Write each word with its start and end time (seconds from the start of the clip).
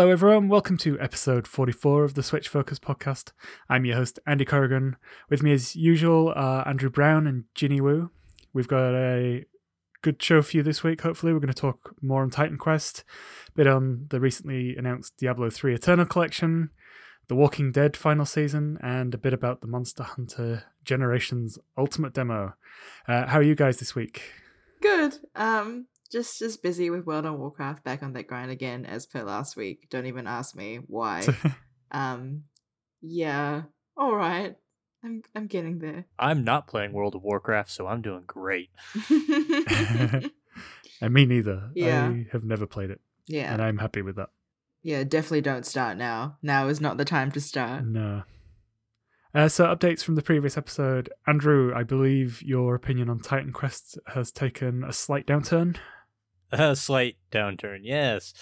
Hello, 0.00 0.10
everyone. 0.12 0.48
Welcome 0.48 0.78
to 0.78 0.98
episode 0.98 1.46
44 1.46 2.04
of 2.04 2.14
the 2.14 2.22
Switch 2.22 2.48
Focus 2.48 2.78
podcast. 2.78 3.32
I'm 3.68 3.84
your 3.84 3.96
host, 3.96 4.18
Andy 4.26 4.46
Corrigan. 4.46 4.96
With 5.28 5.42
me, 5.42 5.52
as 5.52 5.76
usual, 5.76 6.32
are 6.34 6.66
Andrew 6.66 6.88
Brown 6.88 7.26
and 7.26 7.44
Ginny 7.54 7.82
Woo. 7.82 8.08
We've 8.54 8.66
got 8.66 8.94
a 8.94 9.44
good 10.00 10.22
show 10.22 10.40
for 10.40 10.56
you 10.56 10.62
this 10.62 10.82
week, 10.82 11.02
hopefully. 11.02 11.34
We're 11.34 11.40
going 11.40 11.52
to 11.52 11.60
talk 11.60 11.94
more 12.00 12.22
on 12.22 12.30
Titan 12.30 12.56
Quest, 12.56 13.04
a 13.48 13.52
bit 13.52 13.66
on 13.66 14.06
the 14.08 14.20
recently 14.20 14.74
announced 14.74 15.18
Diablo 15.18 15.50
3 15.50 15.74
Eternal 15.74 16.06
Collection, 16.06 16.70
The 17.28 17.34
Walking 17.34 17.70
Dead 17.70 17.94
final 17.94 18.24
season, 18.24 18.78
and 18.82 19.12
a 19.12 19.18
bit 19.18 19.34
about 19.34 19.60
the 19.60 19.66
Monster 19.66 20.04
Hunter 20.04 20.64
Generations 20.82 21.58
Ultimate 21.76 22.14
Demo. 22.14 22.54
Uh, 23.06 23.26
how 23.26 23.38
are 23.38 23.42
you 23.42 23.54
guys 23.54 23.76
this 23.76 23.94
week? 23.94 24.22
Good. 24.80 25.18
Um, 25.36 25.88
just 26.10 26.42
as 26.42 26.56
busy 26.56 26.90
with 26.90 27.06
World 27.06 27.26
of 27.26 27.38
Warcraft 27.38 27.84
back 27.84 28.02
on 28.02 28.12
that 28.14 28.26
grind 28.26 28.50
again 28.50 28.84
as 28.84 29.06
per 29.06 29.22
last 29.22 29.56
week. 29.56 29.88
Don't 29.90 30.06
even 30.06 30.26
ask 30.26 30.56
me 30.56 30.80
why. 30.86 31.26
um, 31.90 32.44
yeah, 33.00 33.62
all 33.96 34.14
right. 34.14 34.56
I'm 35.02 35.22
I'm 35.34 35.46
getting 35.46 35.78
there. 35.78 36.06
I'm 36.18 36.44
not 36.44 36.66
playing 36.66 36.92
World 36.92 37.14
of 37.14 37.22
Warcraft, 37.22 37.70
so 37.70 37.86
I'm 37.86 38.02
doing 38.02 38.24
great. 38.26 38.68
and 39.10 40.30
me 41.14 41.24
neither. 41.24 41.70
Yeah. 41.74 42.08
I 42.08 42.26
have 42.32 42.44
never 42.44 42.66
played 42.66 42.90
it, 42.90 43.00
yeah, 43.26 43.52
and 43.52 43.62
I'm 43.62 43.78
happy 43.78 44.02
with 44.02 44.16
that. 44.16 44.28
yeah. 44.82 45.04
Definitely 45.04 45.40
don't 45.42 45.64
start 45.64 45.96
now. 45.96 46.36
Now 46.42 46.68
is 46.68 46.80
not 46.80 46.98
the 46.98 47.04
time 47.06 47.30
to 47.32 47.40
start. 47.40 47.86
No. 47.86 48.24
Uh, 49.32 49.48
so, 49.48 49.64
updates 49.64 50.02
from 50.02 50.16
the 50.16 50.22
previous 50.22 50.58
episode. 50.58 51.08
Andrew, 51.26 51.72
I 51.74 51.84
believe 51.84 52.42
your 52.42 52.74
opinion 52.74 53.08
on 53.08 53.20
Titan 53.20 53.52
Quest 53.52 53.96
has 54.08 54.32
taken 54.32 54.82
a 54.82 54.92
slight 54.92 55.24
downturn. 55.24 55.76
A 56.52 56.76
slight 56.76 57.16
downturn, 57.30 57.80
yes. 57.82 58.34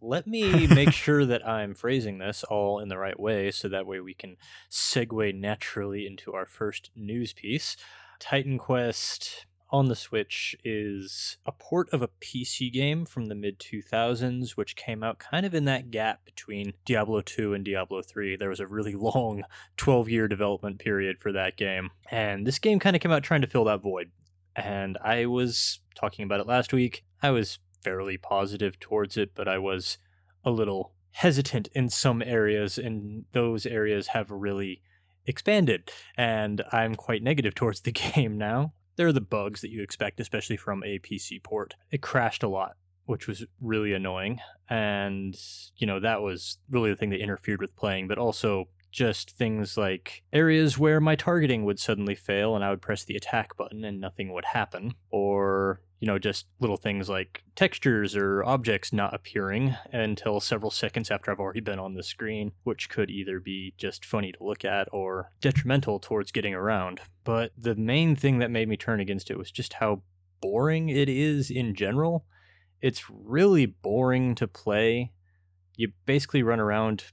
Let 0.00 0.26
me 0.26 0.66
make 0.66 0.92
sure 0.92 1.24
that 1.24 1.46
I'm 1.48 1.74
phrasing 1.74 2.18
this 2.18 2.44
all 2.44 2.78
in 2.78 2.88
the 2.88 2.98
right 2.98 3.18
way 3.18 3.50
so 3.50 3.68
that 3.68 3.86
way 3.86 4.00
we 4.00 4.14
can 4.14 4.36
segue 4.70 5.34
naturally 5.34 6.06
into 6.06 6.32
our 6.34 6.46
first 6.46 6.90
news 6.94 7.32
piece. 7.32 7.76
Titan 8.20 8.58
Quest 8.58 9.46
on 9.70 9.88
the 9.88 9.96
Switch 9.96 10.54
is 10.62 11.36
a 11.46 11.52
port 11.52 11.92
of 11.92 12.00
a 12.00 12.08
PC 12.08 12.72
game 12.72 13.04
from 13.04 13.26
the 13.26 13.34
mid 13.34 13.58
2000s, 13.58 14.52
which 14.52 14.76
came 14.76 15.02
out 15.02 15.18
kind 15.18 15.44
of 15.44 15.54
in 15.54 15.64
that 15.64 15.90
gap 15.90 16.24
between 16.24 16.74
Diablo 16.84 17.20
2 17.22 17.54
and 17.54 17.64
Diablo 17.64 18.02
3. 18.02 18.36
There 18.36 18.48
was 18.48 18.60
a 18.60 18.66
really 18.66 18.94
long 18.96 19.42
12 19.76 20.08
year 20.08 20.28
development 20.28 20.78
period 20.78 21.18
for 21.18 21.32
that 21.32 21.56
game. 21.56 21.90
And 22.10 22.46
this 22.46 22.58
game 22.58 22.78
kind 22.78 22.94
of 22.94 23.02
came 23.02 23.10
out 23.10 23.24
trying 23.24 23.40
to 23.40 23.46
fill 23.46 23.64
that 23.64 23.82
void. 23.82 24.10
And 24.54 24.96
I 25.02 25.26
was 25.26 25.80
talking 25.96 26.24
about 26.24 26.40
it 26.40 26.46
last 26.46 26.72
week. 26.72 27.04
I 27.24 27.30
was 27.30 27.58
fairly 27.82 28.18
positive 28.18 28.78
towards 28.78 29.16
it, 29.16 29.34
but 29.34 29.48
I 29.48 29.56
was 29.56 29.96
a 30.44 30.50
little 30.50 30.92
hesitant 31.12 31.70
in 31.72 31.88
some 31.88 32.20
areas, 32.20 32.76
and 32.76 33.24
those 33.32 33.64
areas 33.64 34.08
have 34.08 34.30
really 34.30 34.82
expanded. 35.24 35.90
And 36.18 36.62
I'm 36.70 36.94
quite 36.94 37.22
negative 37.22 37.54
towards 37.54 37.80
the 37.80 37.92
game 38.14 38.36
now. 38.36 38.74
There 38.96 39.06
are 39.06 39.12
the 39.12 39.22
bugs 39.22 39.62
that 39.62 39.70
you 39.70 39.82
expect, 39.82 40.20
especially 40.20 40.58
from 40.58 40.84
a 40.84 40.98
PC 40.98 41.42
port. 41.42 41.76
It 41.90 42.02
crashed 42.02 42.42
a 42.42 42.48
lot, 42.48 42.76
which 43.06 43.26
was 43.26 43.46
really 43.58 43.94
annoying. 43.94 44.40
And, 44.68 45.34
you 45.78 45.86
know, 45.86 46.00
that 46.00 46.20
was 46.20 46.58
really 46.68 46.90
the 46.90 46.96
thing 46.96 47.08
that 47.08 47.22
interfered 47.22 47.62
with 47.62 47.74
playing, 47.74 48.06
but 48.06 48.18
also 48.18 48.66
just 48.92 49.30
things 49.30 49.78
like 49.78 50.24
areas 50.30 50.78
where 50.78 51.00
my 51.00 51.16
targeting 51.16 51.64
would 51.64 51.80
suddenly 51.80 52.14
fail 52.14 52.54
and 52.54 52.62
I 52.62 52.68
would 52.68 52.82
press 52.82 53.02
the 53.02 53.16
attack 53.16 53.56
button 53.56 53.82
and 53.82 53.98
nothing 53.98 54.30
would 54.34 54.44
happen. 54.44 54.92
Or, 55.10 55.80
you 56.04 56.06
know, 56.06 56.18
just 56.18 56.44
little 56.60 56.76
things 56.76 57.08
like 57.08 57.42
textures 57.56 58.14
or 58.14 58.44
objects 58.44 58.92
not 58.92 59.14
appearing 59.14 59.74
until 59.90 60.38
several 60.38 60.70
seconds 60.70 61.10
after 61.10 61.30
I've 61.30 61.40
already 61.40 61.60
been 61.60 61.78
on 61.78 61.94
the 61.94 62.02
screen, 62.02 62.52
which 62.62 62.90
could 62.90 63.08
either 63.08 63.40
be 63.40 63.72
just 63.78 64.04
funny 64.04 64.30
to 64.32 64.44
look 64.44 64.66
at 64.66 64.86
or 64.92 65.30
detrimental 65.40 65.98
towards 65.98 66.30
getting 66.30 66.52
around. 66.52 67.00
But 67.24 67.52
the 67.56 67.74
main 67.74 68.16
thing 68.16 68.38
that 68.40 68.50
made 68.50 68.68
me 68.68 68.76
turn 68.76 69.00
against 69.00 69.30
it 69.30 69.38
was 69.38 69.50
just 69.50 69.72
how 69.72 70.02
boring 70.42 70.90
it 70.90 71.08
is 71.08 71.50
in 71.50 71.74
general. 71.74 72.26
It's 72.82 73.08
really 73.08 73.64
boring 73.64 74.34
to 74.34 74.46
play. 74.46 75.10
You 75.74 75.92
basically 76.04 76.42
run 76.42 76.60
around 76.60 77.04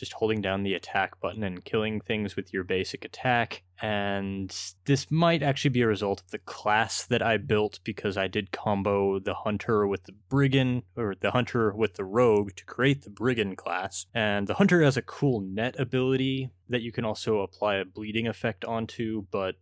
just 0.00 0.14
holding 0.14 0.40
down 0.40 0.62
the 0.62 0.74
attack 0.74 1.20
button 1.20 1.44
and 1.44 1.64
killing 1.64 2.00
things 2.00 2.34
with 2.34 2.52
your 2.52 2.64
basic 2.64 3.04
attack. 3.04 3.62
And 3.82 4.54
this 4.86 5.10
might 5.10 5.42
actually 5.42 5.70
be 5.70 5.82
a 5.82 5.86
result 5.86 6.22
of 6.22 6.30
the 6.30 6.38
class 6.38 7.04
that 7.04 7.22
I 7.22 7.36
built 7.36 7.80
because 7.84 8.16
I 8.16 8.26
did 8.26 8.50
combo 8.50 9.18
the 9.18 9.34
hunter 9.34 9.86
with 9.86 10.04
the 10.04 10.14
brigand 10.28 10.82
or 10.96 11.14
the 11.20 11.30
hunter 11.30 11.72
with 11.72 11.94
the 11.94 12.04
rogue 12.04 12.56
to 12.56 12.64
create 12.64 13.02
the 13.02 13.10
brigand 13.10 13.58
class. 13.58 14.06
And 14.14 14.46
the 14.46 14.54
hunter 14.54 14.82
has 14.82 14.96
a 14.96 15.02
cool 15.02 15.40
net 15.40 15.78
ability 15.78 16.50
that 16.68 16.82
you 16.82 16.92
can 16.92 17.04
also 17.04 17.40
apply 17.40 17.76
a 17.76 17.84
bleeding 17.84 18.26
effect 18.26 18.64
onto, 18.64 19.26
but 19.30 19.56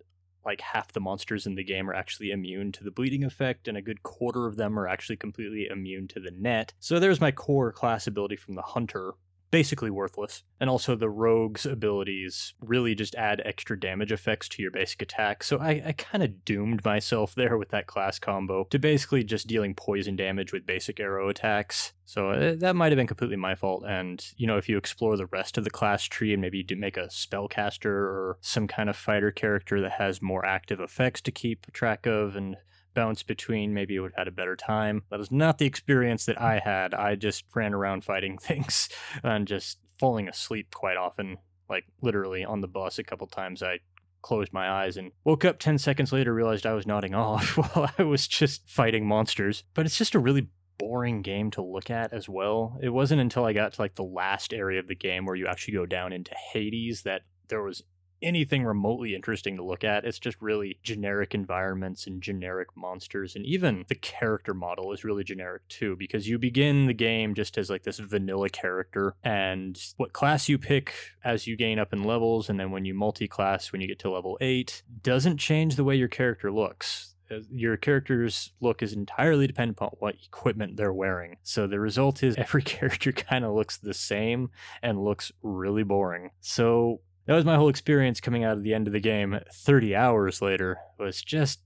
like 0.44 0.60
half 0.60 0.93
the 0.93 1.00
monsters 1.00 1.47
in 1.47 1.56
the 1.56 1.65
game 1.65 1.91
are 1.91 1.94
actually 1.94 2.31
immune 2.31 2.72
to 2.72 2.82
the 2.82 2.91
bleeding 2.91 3.22
effect, 3.22 3.69
and 3.69 3.76
a 3.76 3.82
good 3.82 4.03
quarter 4.03 4.47
of 4.47 4.56
them 4.56 4.78
are 4.78 4.88
actually 4.88 5.16
completely 5.16 5.66
immune 5.70 6.09
to 6.09 6.20
the 6.20 6.31
net. 6.31 6.72
So 6.81 6.99
there's 6.99 7.20
my 7.20 7.32
core 7.32 7.70
class 7.70 8.06
ability 8.06 8.37
from 8.37 8.55
the 8.55 8.62
hunter 8.62 9.12
basically 9.50 9.91
worthless. 9.91 10.44
And 10.60 10.69
also 10.69 10.94
the 10.94 11.09
rogue's 11.09 11.64
abilities 11.64 12.54
really 12.60 12.94
just 12.94 13.14
add 13.14 13.42
extra 13.44 13.78
damage 13.78 14.12
effects 14.12 14.48
to 14.50 14.62
your 14.62 14.70
basic 14.70 15.03
attack. 15.03 15.42
So 15.42 15.59
I, 15.59 15.82
I 15.86 15.92
kind 15.92 16.22
of 16.22 16.44
doomed 16.44 16.84
myself 16.84 17.34
there 17.36 17.56
with 17.56 17.70
that 17.70 17.87
class 17.87 18.19
combo 18.19 18.64
to 18.70 18.78
basically 18.78 19.25
just 19.25 19.47
dealing 19.47 19.75
poison 19.75 20.16
damage 20.16 20.53
with 20.53 20.66
basic 20.66 21.00
arrow 21.00 21.28
attacks. 21.28 21.92
So 22.04 22.31
uh, 22.31 22.54
that 22.58 22.76
might 22.76 22.91
have 22.91 22.97
been 22.97 23.06
completely 23.06 23.37
my 23.37 23.54
fault. 23.54 23.84
And, 23.87 24.25
you 24.37 24.47
know, 24.47 24.56
if 24.56 24.69
you 24.69 24.76
explore 24.76 25.16
the 25.16 25.26
rest 25.26 25.58
of 25.58 25.64
the 25.64 25.70
class 25.70 26.04
tree 26.04 26.32
and 26.32 26.41
maybe 26.41 26.62
do 26.62 26.76
make 26.76 26.97
a 26.97 27.08
spellcaster 27.08 27.87
or 27.87 28.38
some 28.41 28.66
kind 28.66 28.88
of 28.88 28.97
fighter 28.97 29.31
character 29.31 29.81
that 29.81 29.92
has 29.92 30.22
more 30.22 30.44
active 30.44 30.81
effects 30.81 31.20
to 31.22 31.31
keep 31.31 31.70
track 31.72 32.06
of 32.06 32.34
and 32.34 32.56
bounce 32.94 33.22
between, 33.22 33.75
maybe 33.75 33.97
it 33.97 34.00
would 34.00 34.12
have 34.12 34.26
had 34.26 34.28
a 34.28 34.32
better 34.32 34.56
time. 34.56 35.03
That 35.10 35.19
was 35.19 35.31
not 35.31 35.59
the 35.59 35.66
experience 35.66 36.26
that 36.26 36.41
I 36.41 36.59
had. 36.59 36.94
I 36.94 37.15
just 37.15 37.44
ran 37.54 37.75
around 37.75 38.04
fighting 38.04 38.38
things 38.43 38.88
and 39.22 39.47
just 39.47 39.78
falling 39.99 40.28
asleep 40.28 40.75
quite 40.75 40.97
often. 40.97 41.38
Like 41.69 41.84
literally 42.00 42.44
on 42.44 42.60
the 42.60 42.69
bus 42.69 42.99
a 42.99 43.04
couple 43.04 43.26
times 43.26 43.62
I 43.62 43.81
closed 44.22 44.53
my 44.53 44.69
eyes 44.71 44.97
and 44.97 45.12
woke 45.25 45.44
up 45.44 45.59
10 45.59 45.78
seconds 45.78 46.12
later 46.12 46.34
realized 46.34 46.66
I 46.66 46.75
was 46.75 46.87
nodding 46.87 47.15
off 47.15 47.56
while 47.56 47.91
I 47.99 48.03
was 48.03 48.26
just 48.26 48.69
fighting 48.69 49.06
monsters. 49.06 49.65
But 49.75 49.87
it's 49.87 49.99
just 49.99 50.15
a 50.15 50.19
really 50.19 50.49
boring 50.78 51.22
game 51.22 51.50
to 51.50 51.62
look 51.62 51.91
at 51.91 52.12
as 52.12 52.28
well. 52.28 52.78
It 52.81 52.91
wasn't 52.91 53.20
until 53.20 53.44
I 53.44 53.53
got 53.53 53.72
to 53.75 53.82
like 53.82 53.97
the 53.97 54.05
last 54.05 54.55
area 54.55 54.78
of 54.78 54.87
the 54.87 54.94
game 54.94 55.26
where 55.26 55.34
you 55.34 55.47
actually 55.47 55.75
go 55.75 55.87
down 55.87 56.12
into 56.12 56.34
Hades 56.53 57.03
that 57.03 57.22
there 57.49 57.62
was 57.62 57.82
anything 58.22 58.64
remotely 58.64 59.14
interesting 59.14 59.56
to 59.56 59.64
look 59.64 59.84
at. 59.84 60.04
It's 60.04 60.18
just 60.18 60.40
really 60.40 60.78
generic 60.82 61.34
environments 61.34 62.06
and 62.06 62.22
generic 62.22 62.68
monsters. 62.76 63.36
And 63.36 63.44
even 63.44 63.84
the 63.88 63.94
character 63.94 64.54
model 64.54 64.92
is 64.92 65.04
really 65.04 65.24
generic 65.24 65.66
too, 65.68 65.96
because 65.96 66.28
you 66.28 66.38
begin 66.38 66.86
the 66.86 66.94
game 66.94 67.34
just 67.34 67.58
as 67.58 67.70
like 67.70 67.84
this 67.84 67.98
vanilla 67.98 68.48
character. 68.48 69.14
And 69.22 69.78
what 69.96 70.12
class 70.12 70.48
you 70.48 70.58
pick 70.58 70.94
as 71.25 71.46
you 71.46 71.56
gain 71.56 71.78
up 71.78 71.93
in 71.93 72.04
levels, 72.04 72.48
and 72.48 72.58
then 72.58 72.70
when 72.70 72.84
you 72.84 72.94
multi 72.94 73.28
class, 73.28 73.72
when 73.72 73.81
you 73.81 73.88
get 73.88 73.98
to 74.00 74.10
level 74.10 74.38
8, 74.40 74.82
doesn't 75.02 75.38
change 75.38 75.76
the 75.76 75.84
way 75.84 75.96
your 75.96 76.08
character 76.08 76.50
looks 76.50 77.14
uh, 77.31 77.40
your 77.50 77.76
character's 77.76 78.52
look 78.60 78.82
is 78.82 78.93
entirely 78.93 79.46
dependent 79.46 79.76
upon 79.76 79.90
what 79.98 80.16
equipment 80.25 80.76
they're 80.76 80.93
wearing. 80.93 81.37
So 81.43 81.66
the 81.66 81.81
result 81.81 82.22
is 82.22 82.37
every 82.38 82.62
character 82.62 83.12
kind 83.12 83.44
of 83.44 83.54
looks 83.54 83.78
the 83.78 83.94
same 83.94 84.50
and 84.82 85.04
looks 85.04 85.32
really 85.43 85.82
boring. 85.82 86.31
So 86.40 87.00
that 87.28 87.34
was 87.34 87.44
my 87.44 87.56
whole 87.56 87.69
experience 87.69 88.20
coming 88.20 88.42
out 88.42 88.56
of 88.56 88.64
the 88.64 88.75
end 88.75 88.86
of 88.86 88.92
the 88.92 89.00
game 89.00 89.38
30 89.52 89.94
hours 89.94 90.42
later 90.42 90.78
It 90.98 91.02
was 91.02 91.22
just 91.22 91.60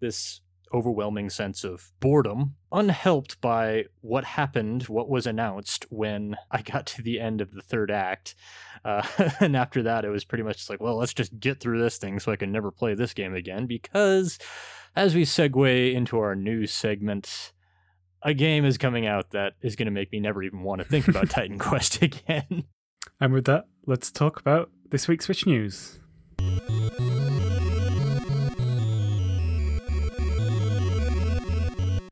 this 0.00 0.42
overwhelming 0.72 1.30
sense 1.30 1.64
of 1.64 1.90
boredom 1.98 2.54
unhelped 2.70 3.40
by 3.40 3.86
what 4.02 4.22
happened 4.24 4.84
what 4.84 5.08
was 5.08 5.26
announced 5.26 5.84
when 5.90 6.36
i 6.52 6.62
got 6.62 6.86
to 6.86 7.02
the 7.02 7.18
end 7.18 7.40
of 7.40 7.52
the 7.52 7.62
third 7.62 7.90
act. 7.90 8.36
Uh, 8.84 9.04
and 9.40 9.56
after 9.56 9.82
that 9.82 10.04
it 10.04 10.10
was 10.10 10.24
pretty 10.24 10.44
much 10.44 10.58
just 10.58 10.70
like 10.70 10.80
well 10.80 10.96
let's 10.96 11.14
just 11.14 11.40
get 11.40 11.58
through 11.58 11.80
this 11.80 11.98
thing 11.98 12.20
so 12.20 12.30
i 12.30 12.36
can 12.36 12.52
never 12.52 12.70
play 12.70 12.94
this 12.94 13.12
game 13.12 13.34
again 13.34 13.66
because 13.66 14.38
as 14.94 15.14
we 15.14 15.22
segue 15.22 15.92
into 15.92 16.18
our 16.18 16.36
news 16.36 16.72
segment 16.72 17.52
a 18.22 18.34
game 18.34 18.64
is 18.64 18.78
coming 18.78 19.06
out 19.06 19.30
that 19.30 19.54
is 19.62 19.76
going 19.76 19.86
to 19.86 19.92
make 19.92 20.12
me 20.12 20.20
never 20.20 20.42
even 20.42 20.62
want 20.62 20.80
to 20.80 20.86
think 20.86 21.08
about 21.08 21.30
titan 21.30 21.58
quest 21.58 22.00
again. 22.02 22.64
And 23.20 23.32
with 23.32 23.44
that, 23.46 23.66
let's 23.86 24.10
talk 24.10 24.40
about 24.40 24.70
this 24.90 25.06
week's 25.06 25.26
Switch 25.26 25.46
news. 25.46 25.98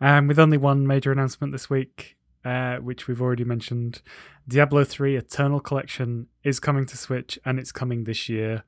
And 0.01 0.29
with 0.29 0.39
only 0.39 0.57
one 0.57 0.87
major 0.87 1.11
announcement 1.11 1.53
this 1.53 1.69
week, 1.69 2.17
uh, 2.45 2.77
which 2.77 3.09
we've 3.09 3.21
already 3.21 3.45
mentioned, 3.45 4.01
Diablo 4.47 4.85
3 4.85 5.17
Eternal 5.17 5.59
Collection 5.59 6.29
is 6.45 6.61
coming 6.61 6.87
to 6.87 6.97
Switch 6.97 7.39
and 7.45 7.59
it's 7.59 7.73
coming 7.73 8.05
this 8.05 8.29
year. 8.29 8.63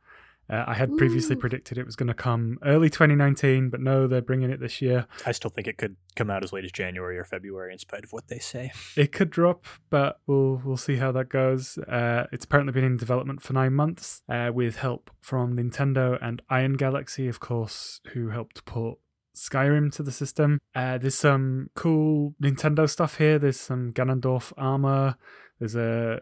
Uh, 0.50 0.64
I 0.67 0.75
had 0.75 0.97
previously 0.97 1.37
Ooh. 1.37 1.38
predicted 1.38 1.79
it 1.79 1.87
was 1.87 1.97
going 1.97 2.08
to 2.08 2.14
come 2.14 2.58
early 2.64 2.91
2019, 2.91 3.70
but 3.70 3.81
no, 3.81 4.06
they're 4.06 4.20
bringing 4.20 4.50
it 4.50 4.61
this 4.61 4.82
year. 4.82 5.06
I 5.25 5.32
still 5.32 5.50
think 5.50 5.69
it 5.69 5.79
could 5.79 5.97
come 6.17 6.31
out 6.31 6.43
as 6.43 6.52
late 6.52 6.64
as 6.64 6.73
January 6.73 7.17
or 7.19 7.25
February, 7.25 7.73
in 7.73 7.79
spite 7.79 8.05
of 8.05 8.12
what 8.12 8.29
they 8.29 8.38
say. 8.38 8.73
It 8.97 9.12
could 9.12 9.31
drop, 9.31 9.64
but 9.91 10.20
we'll 10.26 10.61
we'll 10.64 10.76
see 10.76 10.97
how 10.97 11.12
that 11.12 11.29
goes. 11.29 11.79
Uh, 11.79 12.26
it's 12.32 12.44
apparently 12.44 12.73
been 12.73 12.85
in 12.85 12.97
development 12.97 13.43
for 13.43 13.52
nine 13.52 13.75
months, 13.75 14.23
uh, 14.29 14.50
with 14.52 14.76
help 14.76 15.11
from 15.20 15.56
Nintendo 15.56 16.19
and 16.20 16.43
Iron 16.50 16.75
Galaxy, 16.75 17.29
of 17.29 17.41
course, 17.41 18.00
who 18.12 18.31
helped 18.31 18.64
port 18.64 18.99
Skyrim 19.37 19.93
to 19.93 20.02
the 20.02 20.12
system. 20.12 20.58
Uh, 20.75 20.99
there's 20.99 21.14
some 21.14 21.70
cool 21.75 22.35
Nintendo 22.43 22.88
stuff 22.88 23.19
here. 23.19 23.38
There's 23.38 23.61
some 23.61 23.93
Ganondorf 23.93 24.52
armor. 24.56 25.17
There's 25.58 25.76
a 25.76 26.20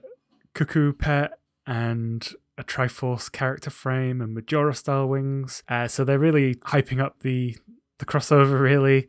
cuckoo 0.54 0.92
pet 0.92 1.32
and 1.66 2.28
a 2.58 2.64
Triforce 2.64 3.30
character 3.30 3.70
frame 3.70 4.20
and 4.20 4.34
Majora 4.34 4.74
style 4.74 5.06
wings. 5.08 5.62
Uh, 5.68 5.86
so 5.88 6.04
they're 6.04 6.18
really 6.18 6.56
hyping 6.56 7.00
up 7.00 7.20
the 7.20 7.56
the 7.98 8.04
crossover. 8.04 8.60
Really. 8.68 9.08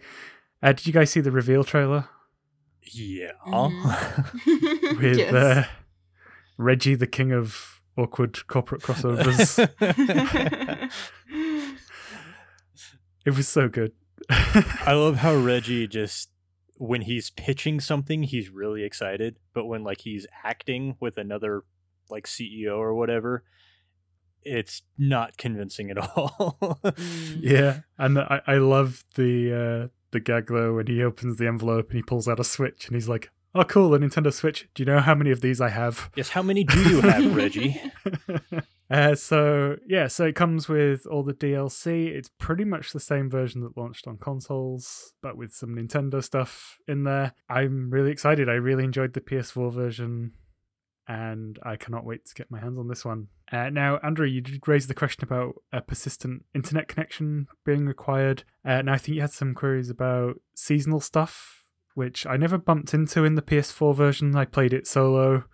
Uh, 0.61 0.73
did 0.73 0.85
you 0.87 0.93
guys 0.93 1.09
see 1.09 1.21
the 1.21 1.31
reveal 1.31 1.63
trailer? 1.63 2.07
Yeah. 2.93 3.31
Mhm. 3.47 4.97
with 5.01 5.17
Yes. 5.17 5.33
uh, 5.33 5.65
Reggie, 6.57 6.95
the 6.95 7.07
king 7.07 7.31
of 7.31 7.81
awkward 7.97 8.45
corporate 8.47 8.81
crossovers. 8.81 9.57
it 13.25 13.31
was 13.35 13.47
so 13.47 13.67
good. 13.69 13.93
I 14.29 14.93
love 14.93 15.17
how 15.17 15.35
Reggie 15.35 15.87
just 15.87 16.29
when 16.77 17.01
he's 17.01 17.29
pitching 17.31 17.79
something, 17.79 18.23
he's 18.23 18.49
really 18.49 18.83
excited, 18.83 19.37
but 19.53 19.65
when 19.65 19.83
like 19.83 20.01
he's 20.01 20.25
acting 20.43 20.95
with 20.99 21.17
another 21.17 21.63
like 22.09 22.25
CEO 22.25 22.77
or 22.77 22.93
whatever, 22.93 23.43
it's 24.43 24.81
not 24.97 25.37
convincing 25.37 25.89
at 25.91 25.97
all. 26.17 26.79
Mm. 26.83 27.39
yeah, 27.41 27.79
and 27.97 28.19
I, 28.19 28.41
I 28.47 28.55
love 28.55 29.03
the 29.15 29.53
uh, 29.53 29.87
the 30.11 30.19
gag 30.19 30.47
though 30.47 30.75
when 30.75 30.87
he 30.87 31.03
opens 31.03 31.37
the 31.37 31.47
envelope 31.47 31.89
and 31.89 31.97
he 31.97 32.03
pulls 32.03 32.27
out 32.27 32.39
a 32.39 32.43
Switch 32.43 32.87
and 32.87 32.95
he's 32.95 33.09
like, 33.09 33.29
"Oh, 33.53 33.63
cool, 33.63 33.93
a 33.93 33.99
Nintendo 33.99 34.33
Switch. 34.33 34.67
Do 34.73 34.83
you 34.83 34.85
know 34.85 34.99
how 34.99 35.15
many 35.15 35.31
of 35.31 35.41
these 35.41 35.61
I 35.61 35.69
have?" 35.69 36.09
yes, 36.15 36.29
how 36.29 36.41
many 36.41 36.63
do 36.63 36.79
you 36.89 37.01
have, 37.01 37.35
Reggie? 37.35 37.81
uh, 38.91 39.15
so 39.15 39.77
yeah, 39.87 40.07
so 40.07 40.25
it 40.25 40.35
comes 40.35 40.67
with 40.67 41.05
all 41.05 41.23
the 41.23 41.33
DLC. 41.33 42.07
It's 42.07 42.29
pretty 42.37 42.63
much 42.63 42.91
the 42.91 42.99
same 42.99 43.29
version 43.29 43.61
that 43.61 43.77
launched 43.77 44.07
on 44.07 44.17
consoles, 44.17 45.13
but 45.21 45.37
with 45.37 45.51
some 45.51 45.75
Nintendo 45.75 46.23
stuff 46.23 46.79
in 46.87 47.03
there. 47.03 47.33
I'm 47.49 47.89
really 47.89 48.11
excited. 48.11 48.49
I 48.49 48.53
really 48.53 48.83
enjoyed 48.83 49.13
the 49.13 49.21
PS4 49.21 49.71
version, 49.71 50.33
and 51.09 51.57
I 51.63 51.75
cannot 51.75 52.05
wait 52.05 52.27
to 52.27 52.35
get 52.35 52.51
my 52.51 52.59
hands 52.59 52.77
on 52.77 52.87
this 52.87 53.03
one. 53.03 53.27
Uh, 53.51 53.71
now, 53.71 53.97
Andrew, 54.03 54.27
you 54.27 54.41
did 54.41 54.65
raise 54.67 54.85
the 54.85 54.93
question 54.93 55.23
about 55.23 55.55
a 55.73 55.81
persistent 55.81 56.45
internet 56.53 56.87
connection 56.87 57.47
being 57.65 57.87
required, 57.87 58.43
uh, 58.63 58.73
and 58.73 58.89
I 58.91 58.97
think 58.97 59.15
you 59.15 59.21
had 59.21 59.31
some 59.31 59.55
queries 59.55 59.89
about 59.89 60.39
seasonal 60.55 60.99
stuff, 60.99 61.63
which 61.95 62.27
I 62.27 62.37
never 62.37 62.59
bumped 62.59 62.93
into 62.93 63.25
in 63.25 63.33
the 63.33 63.41
PS4 63.41 63.95
version. 63.95 64.35
I 64.35 64.45
played 64.45 64.71
it 64.71 64.85
solo. 64.85 65.45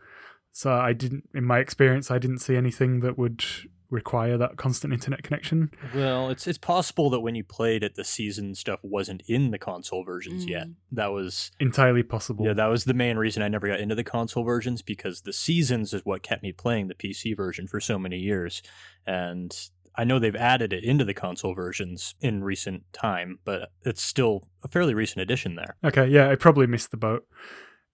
So 0.51 0.71
I 0.71 0.93
didn't, 0.93 1.29
in 1.33 1.43
my 1.43 1.59
experience, 1.59 2.09
I 2.09 2.17
didn't 2.17 2.39
see 2.39 2.55
anything 2.55 3.01
that 3.01 3.17
would 3.17 3.43
require 3.89 4.37
that 4.37 4.57
constant 4.57 4.93
internet 4.93 5.23
connection. 5.23 5.71
Well, 5.93 6.29
it's 6.29 6.47
it's 6.47 6.57
possible 6.57 7.09
that 7.11 7.19
when 7.19 7.35
you 7.35 7.43
played 7.43 7.83
it, 7.83 7.95
the 7.95 8.03
season 8.03 8.55
stuff 8.55 8.79
wasn't 8.83 9.23
in 9.27 9.51
the 9.51 9.59
console 9.59 10.03
versions 10.03 10.45
yet. 10.45 10.67
Mm. 10.67 10.73
That 10.91 11.11
was 11.11 11.51
Entirely 11.59 12.03
possible. 12.03 12.45
yeah, 12.45 12.53
that 12.53 12.67
was 12.67 12.85
the 12.85 12.93
main 12.93 13.17
reason 13.17 13.43
I 13.43 13.47
never 13.47 13.67
got 13.67 13.79
into 13.79 13.95
the 13.95 14.03
console 14.03 14.43
versions 14.43 14.81
because 14.81 15.21
the 15.21 15.33
seasons 15.33 15.93
is 15.93 16.01
what 16.05 16.23
kept 16.23 16.43
me 16.43 16.51
playing 16.51 16.87
the 16.87 16.95
PC 16.95 17.35
version 17.35 17.67
for 17.67 17.79
so 17.79 17.97
many 17.99 18.17
years, 18.17 18.61
and 19.05 19.55
I 19.97 20.03
know 20.03 20.19
they've 20.19 20.35
added 20.35 20.73
it 20.73 20.83
into 20.83 21.05
the 21.05 21.13
console 21.13 21.53
versions 21.53 22.15
in 22.19 22.43
recent 22.43 22.83
time, 22.91 23.39
but 23.45 23.69
it's 23.83 24.01
still 24.01 24.47
a 24.61 24.67
fairly 24.67 24.93
recent 24.93 25.21
addition 25.21 25.55
there. 25.55 25.77
Okay, 25.85 26.07
yeah, 26.07 26.29
I 26.29 26.35
probably 26.35 26.67
missed 26.67 26.91
the 26.91 26.97
boat. 26.97 27.25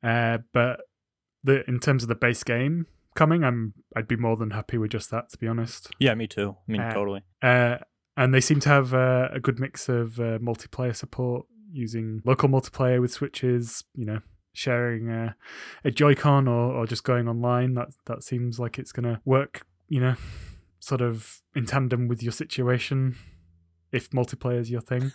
Uh, 0.04 0.40
but 0.52 0.82
the 1.44 1.64
in 1.70 1.80
terms 1.80 2.02
of 2.04 2.10
the 2.10 2.16
base 2.16 2.44
game 2.44 2.88
coming, 3.16 3.44
I'm 3.44 3.74
I'd 3.96 4.08
be 4.08 4.16
more 4.16 4.38
than 4.38 4.52
happy 4.52 4.78
with 4.78 4.92
just 4.92 5.12
that, 5.12 5.30
to 5.32 5.38
be 5.38 5.48
honest. 5.48 5.90
Yeah, 6.00 6.14
me 6.16 6.28
too. 6.28 6.56
I 6.68 6.72
mean, 6.72 6.82
Uh, 6.82 6.94
totally. 6.94 7.22
Uh, 7.42 7.78
and 8.18 8.34
they 8.34 8.42
seem 8.42 8.60
to 8.62 8.70
have 8.70 8.94
uh, 8.94 9.30
a 9.32 9.40
good 9.40 9.60
mix 9.60 9.88
of 9.90 10.20
uh, 10.20 10.38
multiplayer 10.40 10.96
support 10.96 11.46
using 11.72 12.22
local 12.26 12.50
multiplayer 12.50 13.00
with 13.00 13.12
switches. 13.12 13.84
You 13.96 14.06
know, 14.06 14.20
sharing 14.54 15.10
uh, 15.10 15.34
a 15.86 15.92
Joy-Con 15.92 16.48
or, 16.48 16.74
or 16.74 16.86
just 16.86 17.04
going 17.04 17.28
online. 17.28 17.74
That 17.76 17.90
that 18.06 18.24
seems 18.24 18.60
like 18.60 18.78
it's 18.78 18.92
going 18.92 19.06
to 19.06 19.22
work. 19.26 19.66
You 19.88 20.00
know, 20.02 20.16
sort 20.80 21.02
of 21.02 21.42
in 21.56 21.66
tandem 21.66 22.08
with 22.08 22.22
your 22.24 22.32
situation. 22.34 23.16
If 23.92 24.10
multiplayer 24.12 24.58
is 24.60 24.72
your 24.72 24.80
thing, 24.80 25.12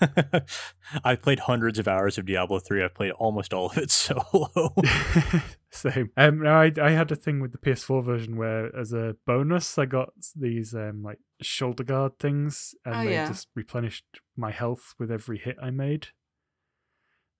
I've 1.04 1.22
played 1.22 1.38
hundreds 1.40 1.78
of 1.78 1.88
hours 1.88 2.18
of 2.18 2.26
Diablo 2.26 2.58
3. 2.58 2.84
I've 2.84 2.94
played 2.94 3.12
almost 3.12 3.54
all 3.54 3.70
of 3.70 3.78
it 3.78 3.90
solo. 4.02 4.74
same. 5.70 6.10
Um, 6.16 6.42
no, 6.42 6.50
I 6.54 6.72
I 6.80 6.90
had 6.90 7.10
a 7.12 7.16
thing 7.16 7.40
with 7.40 7.52
the 7.52 7.58
PS4 7.58 8.04
version 8.04 8.36
where, 8.36 8.74
as 8.76 8.92
a 8.92 9.16
bonus, 9.26 9.76
I 9.78 9.86
got 9.86 10.10
these 10.34 10.74
um 10.74 11.02
like 11.02 11.18
shoulder 11.42 11.84
guard 11.84 12.18
things, 12.18 12.74
and 12.84 12.94
Oh, 12.94 13.04
they 13.04 13.12
yeah. 13.12 13.28
just 13.28 13.48
replenished 13.54 14.04
my 14.36 14.50
health 14.50 14.94
with 14.98 15.10
every 15.10 15.38
hit 15.38 15.56
I 15.62 15.70
made. 15.70 16.08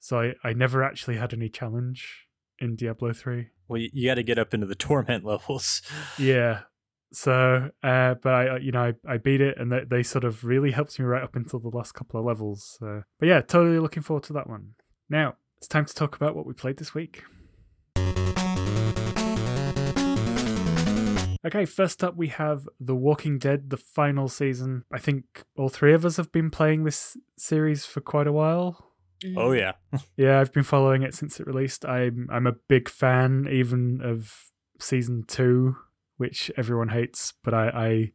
So 0.01 0.21
I 0.21 0.35
I 0.45 0.53
never 0.53 0.83
actually 0.83 1.17
had 1.17 1.33
any 1.33 1.49
challenge 1.49 2.27
in 2.59 2.77
Diablo 2.77 3.13
three. 3.13 3.49
well, 3.69 3.81
you, 3.81 3.91
you 3.93 4.09
got 4.09 4.15
to 4.15 4.23
get 4.23 4.39
up 4.39 4.55
into 4.55 4.67
the 4.67 4.75
torment 4.89 5.25
levels. 5.25 5.83
Yeah. 6.19 6.63
So, 7.13 7.71
uh, 7.85 8.15
but 8.15 8.33
I, 8.35 8.57
you 8.59 8.73
know, 8.73 8.83
I, 8.83 8.95
I 9.15 9.17
beat 9.19 9.41
it, 9.41 9.57
and 9.59 9.71
they, 9.71 9.85
they 9.89 10.03
sort 10.03 10.25
of 10.25 10.45
really 10.45 10.73
helped 10.73 10.99
me 10.99 11.05
right 11.05 11.23
up 11.23 11.37
until 11.37 11.61
the 11.61 11.69
last 11.69 11.93
couple 11.93 12.19
of 12.19 12.27
levels. 12.27 12.77
So, 12.81 13.03
but 13.21 13.29
yeah, 13.29 13.41
totally 13.43 13.79
looking 13.79 14.03
forward 14.03 14.25
to 14.25 14.33
that 14.35 14.49
one. 14.49 14.71
Now 15.09 15.37
it's 15.59 15.69
time 15.69 15.85
to 15.87 15.95
talk 15.95 16.17
about 16.17 16.35
what 16.35 16.47
we 16.47 16.53
played 16.53 16.77
this 16.79 16.95
week. 16.95 17.23
Okay, 21.47 21.65
first 21.65 22.03
up 22.03 22.17
we 22.17 22.29
have 22.29 22.69
The 22.81 22.95
Walking 22.97 23.39
Dead, 23.39 23.71
the 23.71 23.77
final 23.77 24.29
season. 24.29 24.85
I 24.93 24.99
think 24.99 25.45
all 25.57 25.69
three 25.69 25.95
of 25.95 26.05
us 26.05 26.17
have 26.17 26.33
been 26.33 26.51
playing 26.51 26.83
this 26.85 27.17
series 27.39 27.87
for 27.87 28.01
quite 28.01 28.27
a 28.27 28.33
while. 28.33 28.93
Oh, 29.37 29.51
Mm. 29.51 29.59
yeah. 29.59 29.73
Yeah, 30.17 30.41
I've 30.41 30.53
been 30.53 30.65
following 30.65 31.03
it 31.03 31.15
since 31.15 31.39
it 31.41 31.47
released. 31.47 31.85
I'm 31.87 32.29
I'm 32.31 32.47
a 32.47 32.53
big 32.69 32.89
fan 32.89 33.47
even 33.51 34.01
of 34.03 34.51
season 34.81 35.25
two, 35.27 35.77
which 36.17 36.51
everyone 36.57 36.89
hates, 36.89 37.33
but 37.45 37.55
I 37.55 38.13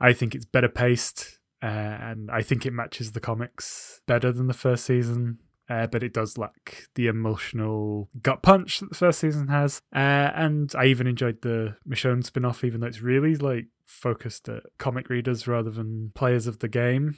I, 0.00 0.08
I 0.08 0.12
think 0.12 0.34
it's 0.34 0.44
better 0.44 0.68
paced, 0.68 1.38
uh, 1.62 1.66
and 1.66 2.30
I 2.30 2.42
think 2.42 2.66
it 2.66 2.72
matches 2.72 3.12
the 3.12 3.20
comics 3.20 4.00
better 4.06 4.32
than 4.32 4.48
the 4.48 4.52
first 4.54 4.84
season. 4.84 5.38
Uh, 5.68 5.86
but 5.86 6.02
it 6.02 6.14
does 6.14 6.38
lack 6.38 6.88
the 6.94 7.08
emotional 7.08 8.08
gut 8.22 8.42
punch 8.42 8.80
that 8.80 8.88
the 8.88 8.94
first 8.94 9.18
season 9.18 9.48
has. 9.48 9.82
Uh, 9.94 9.98
and 10.34 10.72
I 10.74 10.86
even 10.86 11.06
enjoyed 11.06 11.42
the 11.42 11.76
Michonne 11.86 12.24
spin 12.24 12.44
off, 12.44 12.64
even 12.64 12.80
though 12.80 12.86
it's 12.86 13.02
really 13.02 13.36
like 13.36 13.66
focused 13.84 14.48
at 14.48 14.62
comic 14.78 15.10
readers 15.10 15.46
rather 15.46 15.70
than 15.70 16.12
players 16.14 16.46
of 16.46 16.60
the 16.60 16.68
game 16.68 17.16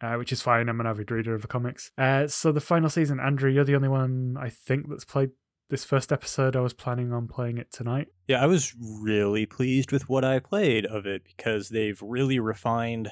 uh, 0.00 0.14
which 0.14 0.32
is 0.32 0.42
fine. 0.42 0.68
I'm 0.68 0.80
an 0.80 0.86
avid 0.86 1.10
reader 1.10 1.34
of 1.34 1.42
the 1.42 1.48
comics. 1.48 1.90
Uh, 1.96 2.26
so 2.26 2.52
the 2.52 2.60
final 2.60 2.90
season, 2.90 3.20
Andrew, 3.20 3.50
you're 3.50 3.64
the 3.64 3.76
only 3.76 3.88
one 3.88 4.36
I 4.38 4.50
think 4.50 4.88
that's 4.88 5.04
played 5.04 5.30
this 5.68 5.84
first 5.84 6.12
episode. 6.12 6.54
I 6.54 6.60
was 6.60 6.74
planning 6.74 7.12
on 7.12 7.28
playing 7.28 7.58
it 7.58 7.72
tonight. 7.72 8.08
Yeah, 8.28 8.42
I 8.42 8.46
was 8.46 8.74
really 8.78 9.46
pleased 9.46 9.92
with 9.92 10.08
what 10.08 10.24
I 10.24 10.38
played 10.38 10.86
of 10.86 11.06
it 11.06 11.24
because 11.24 11.70
they've 11.70 12.00
really 12.02 12.38
refined 12.38 13.10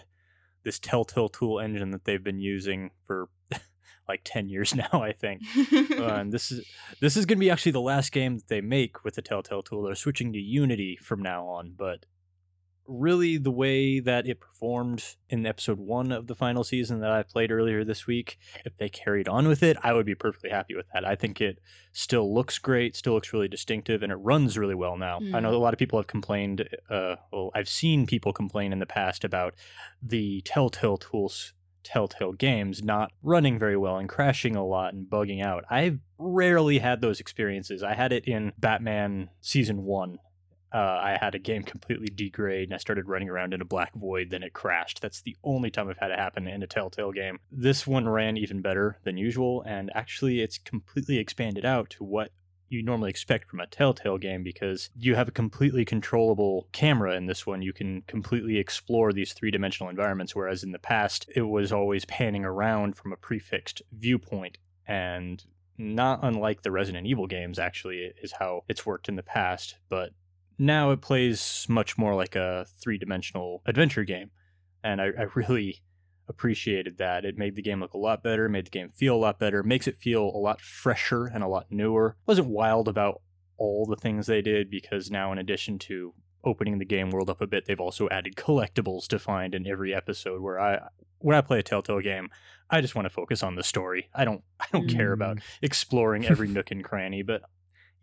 this 0.63 0.79
Telltale 0.79 1.29
Tool 1.29 1.61
engine 1.61 1.91
that 1.91 2.05
they've 2.05 2.23
been 2.23 2.39
using 2.39 2.91
for 3.05 3.29
like 4.09 4.21
10 4.25 4.49
years 4.49 4.75
now, 4.83 4.89
I 4.93 5.13
think. 5.13 5.43
And 5.91 6.33
this 6.33 6.51
is 6.53 6.67
this 7.01 7.17
is 7.17 7.27
going 7.27 7.39
to 7.39 7.41
be 7.41 7.51
actually 7.51 7.73
the 7.73 7.81
last 7.81 8.13
game 8.13 8.37
that 8.39 8.49
they 8.49 8.61
make 8.61 9.05
with 9.05 9.15
the 9.15 9.23
Telltale 9.23 9.63
Tool. 9.63 9.83
They're 9.83 9.95
switching 9.95 10.33
to 10.33 10.39
Unity 10.39 10.97
from 10.97 11.23
now 11.23 11.47
on, 11.47 11.75
but 11.77 12.07
really 12.87 13.39
the 13.39 13.51
way 13.51 13.99
that 13.99 14.27
it 14.27 14.39
performed 14.41 15.17
in 15.31 15.47
episode 15.47 15.79
1 15.79 16.13
of 16.13 16.27
the 16.27 16.35
final 16.35 16.63
season 16.63 17.01
that 17.01 17.11
I 17.11 17.23
played 17.23 17.51
earlier 17.51 17.83
this 17.83 18.07
week, 18.07 18.37
if 18.67 18.77
they 18.77 18.91
carried 18.91 19.27
on 19.27 19.49
with 19.49 19.63
it, 19.63 19.79
I 19.83 19.95
would 19.95 20.05
be 20.05 20.15
perfectly 20.15 20.51
happy 20.51 20.75
with 20.77 20.85
that. 20.93 21.03
I 21.03 21.15
think 21.15 21.41
it 21.41 21.61
still 21.93 22.33
looks 22.35 22.59
great, 22.59 22.95
still 22.95 23.15
looks 23.15 23.33
really 23.33 23.49
distinctive 23.49 24.03
and 24.03 24.13
it 24.13 24.17
runs 24.17 24.59
really 24.59 24.75
well 24.75 24.99
now. 24.99 25.17
I 25.33 25.41
know 25.41 25.51
Mm. 25.51 25.55
a 25.55 25.57
lot 25.57 25.73
of 25.73 25.79
people 25.79 25.99
have 25.99 26.07
complained 26.07 26.69
uh 26.91 27.17
well, 27.33 27.51
I've 27.55 27.71
seen 27.71 28.07
people 28.07 28.35
complain 28.35 28.71
in 28.71 28.81
the 28.81 28.87
past 28.87 29.25
about 29.25 29.55
the 30.03 30.43
Telltale 30.43 30.99
Tools 30.99 31.55
Telltale 31.85 32.33
games 32.33 32.83
not 32.83 33.13
running 33.23 33.59
very 33.59 33.77
well 33.77 33.99
and 33.99 34.09
crashing 34.09 34.57
a 34.57 34.65
lot 34.65 34.95
and 34.95 35.07
bugging 35.07 35.45
out. 35.45 35.65
I've 35.71 36.01
rarely 36.19 36.79
had 36.79 37.01
those 37.01 37.21
experiences. 37.21 37.83
I 37.83 37.95
had 37.95 38.13
it 38.13 38.27
in 38.27 38.53
Batman 38.59 39.31
Season 39.41 39.85
1. 39.85 40.19
Uh, 40.73 40.79
I 40.79 41.17
had 41.21 41.37
a 41.37 41.39
game 41.39 41.63
completely 41.63 42.09
degrade 42.09 42.69
and 42.69 42.75
I 42.75 42.79
started 42.79 43.09
running 43.09 43.29
around 43.29 43.55
in 43.55 43.61
a 43.61 43.65
black 43.65 43.95
void, 43.95 44.31
then 44.31 44.43
it 44.43 44.55
crashed. 44.55 45.01
That's 45.01 45.23
the 45.23 45.37
only 45.45 45.71
time 45.71 45.89
I've 45.89 45.99
had 45.99 46.11
it 46.11 46.19
happen 46.19 46.49
in 46.49 46.65
a 46.65 46.67
Telltale 46.67 47.13
game. 47.13 47.39
This 47.53 47.87
one 47.87 48.09
ran 48.09 48.37
even 48.37 48.61
better 48.61 48.99
than 49.05 49.17
usual, 49.17 49.63
and 49.63 49.93
actually, 49.95 50.41
it's 50.41 50.59
completely 50.59 51.19
expanded 51.19 51.65
out 51.65 51.91
to 51.91 52.03
what 52.03 52.33
you 52.75 52.83
normally 52.83 53.11
expect 53.11 53.49
from 53.49 53.61
a 53.61 53.67
Telltale 53.67 54.19
game 54.19 54.43
because 54.43 54.91
you 54.99 55.15
have 55.15 55.29
a 55.29 55.33
completely 55.33 55.85
controllable 55.85 56.69
camera 56.73 57.15
in 57.17 57.27
this 57.27 57.47
one. 57.47 57.63
You 57.63 57.73
can 57.73 58.03
completely 58.03 58.59
explore 58.59 59.13
these 59.13 59.33
three 59.33 59.51
dimensional 59.51 59.91
environments, 59.91 60.35
whereas 60.35 60.63
in 60.63 60.73
the 60.73 60.79
past, 60.79 61.31
it 61.35 61.43
was 61.43 61.73
always 61.73 62.05
panning 62.05 62.45
around 62.45 62.97
from 62.97 63.13
a 63.13 63.17
prefixed 63.17 63.83
viewpoint. 63.93 64.59
And 64.87 65.45
not 65.79 66.21
unlike 66.23 66.63
the 66.63 66.71
Resident 66.71 67.07
Evil 67.07 67.27
games, 67.27 67.59
actually, 67.59 68.13
is 68.23 68.33
how 68.39 68.65
it's 68.69 68.85
worked 68.85 69.09
in 69.09 69.17
the 69.17 69.23
past. 69.23 69.77
But 69.89 70.11
now 70.59 70.91
it 70.91 71.01
plays 71.01 71.67
much 71.69 71.97
more 71.97 72.15
like 72.15 72.37
a 72.37 72.67
three 72.81 72.99
dimensional 72.99 73.63
adventure 73.67 74.05
game. 74.05 74.31
And 74.83 75.01
I, 75.01 75.07
I 75.19 75.27
really 75.35 75.83
appreciated 76.29 76.99
that. 76.99 77.25
It 77.25 77.39
made 77.39 77.57
the 77.57 77.63
game 77.63 77.81
look 77.81 77.95
a 77.95 77.99
lot 77.99 78.23
better, 78.23 78.49
made 78.49 78.67
the 78.67 78.71
game 78.71 78.89
feel 78.89 79.15
a 79.15 79.17
lot 79.17 79.39
better, 79.39 79.63
makes 79.63 79.87
it 79.87 79.97
feel 79.97 80.23
a 80.23 80.39
lot 80.39 80.61
fresher 80.61 81.27
and 81.27 81.43
a 81.43 81.49
lot 81.49 81.67
newer. 81.71 82.17
Wasn't 82.27 82.49
wild 82.49 82.89
about 82.89 83.21
all 83.57 83.87
the 83.87 83.97
things 83.97 84.27
they 84.27 84.43
did 84.43 84.71
because 84.71 85.11
now 85.11 85.33
in 85.33 85.39
addition 85.39 85.79
to 85.79 86.15
opening 86.45 86.79
the 86.79 86.85
game 86.85 87.11
world 87.11 87.31
up 87.31 87.41
a 87.41 87.47
bit, 87.47 87.67
they've 87.67 87.81
also 87.81 88.09
added 88.11 88.37
collectibles 88.37 89.07
to 89.09 89.19
find 89.19 89.55
in 89.55 89.67
every 89.67 89.95
episode 89.95 90.41
where 90.41 90.61
I 90.61 90.81
when 91.19 91.37
I 91.37 91.41
play 91.41 91.59
a 91.61 91.63
Telltale 91.63 92.01
game, 92.01 92.29
I 92.69 92.83
just 92.83 92.95
want 92.95 93.07
to 93.07 93.11
focus 93.11 93.43
on 93.43 93.55
the 93.55 93.63
story. 93.63 94.11
I 94.15 94.25
don't 94.25 94.43
I 94.61 94.67
don't 94.73 94.89
mm. 94.89 94.97
care 94.97 95.13
about 95.13 95.39
mm. 95.39 95.43
exploring 95.63 96.27
every 96.27 96.49
nook 96.49 96.71
and 96.71 96.85
cranny, 96.85 97.23
but 97.23 97.43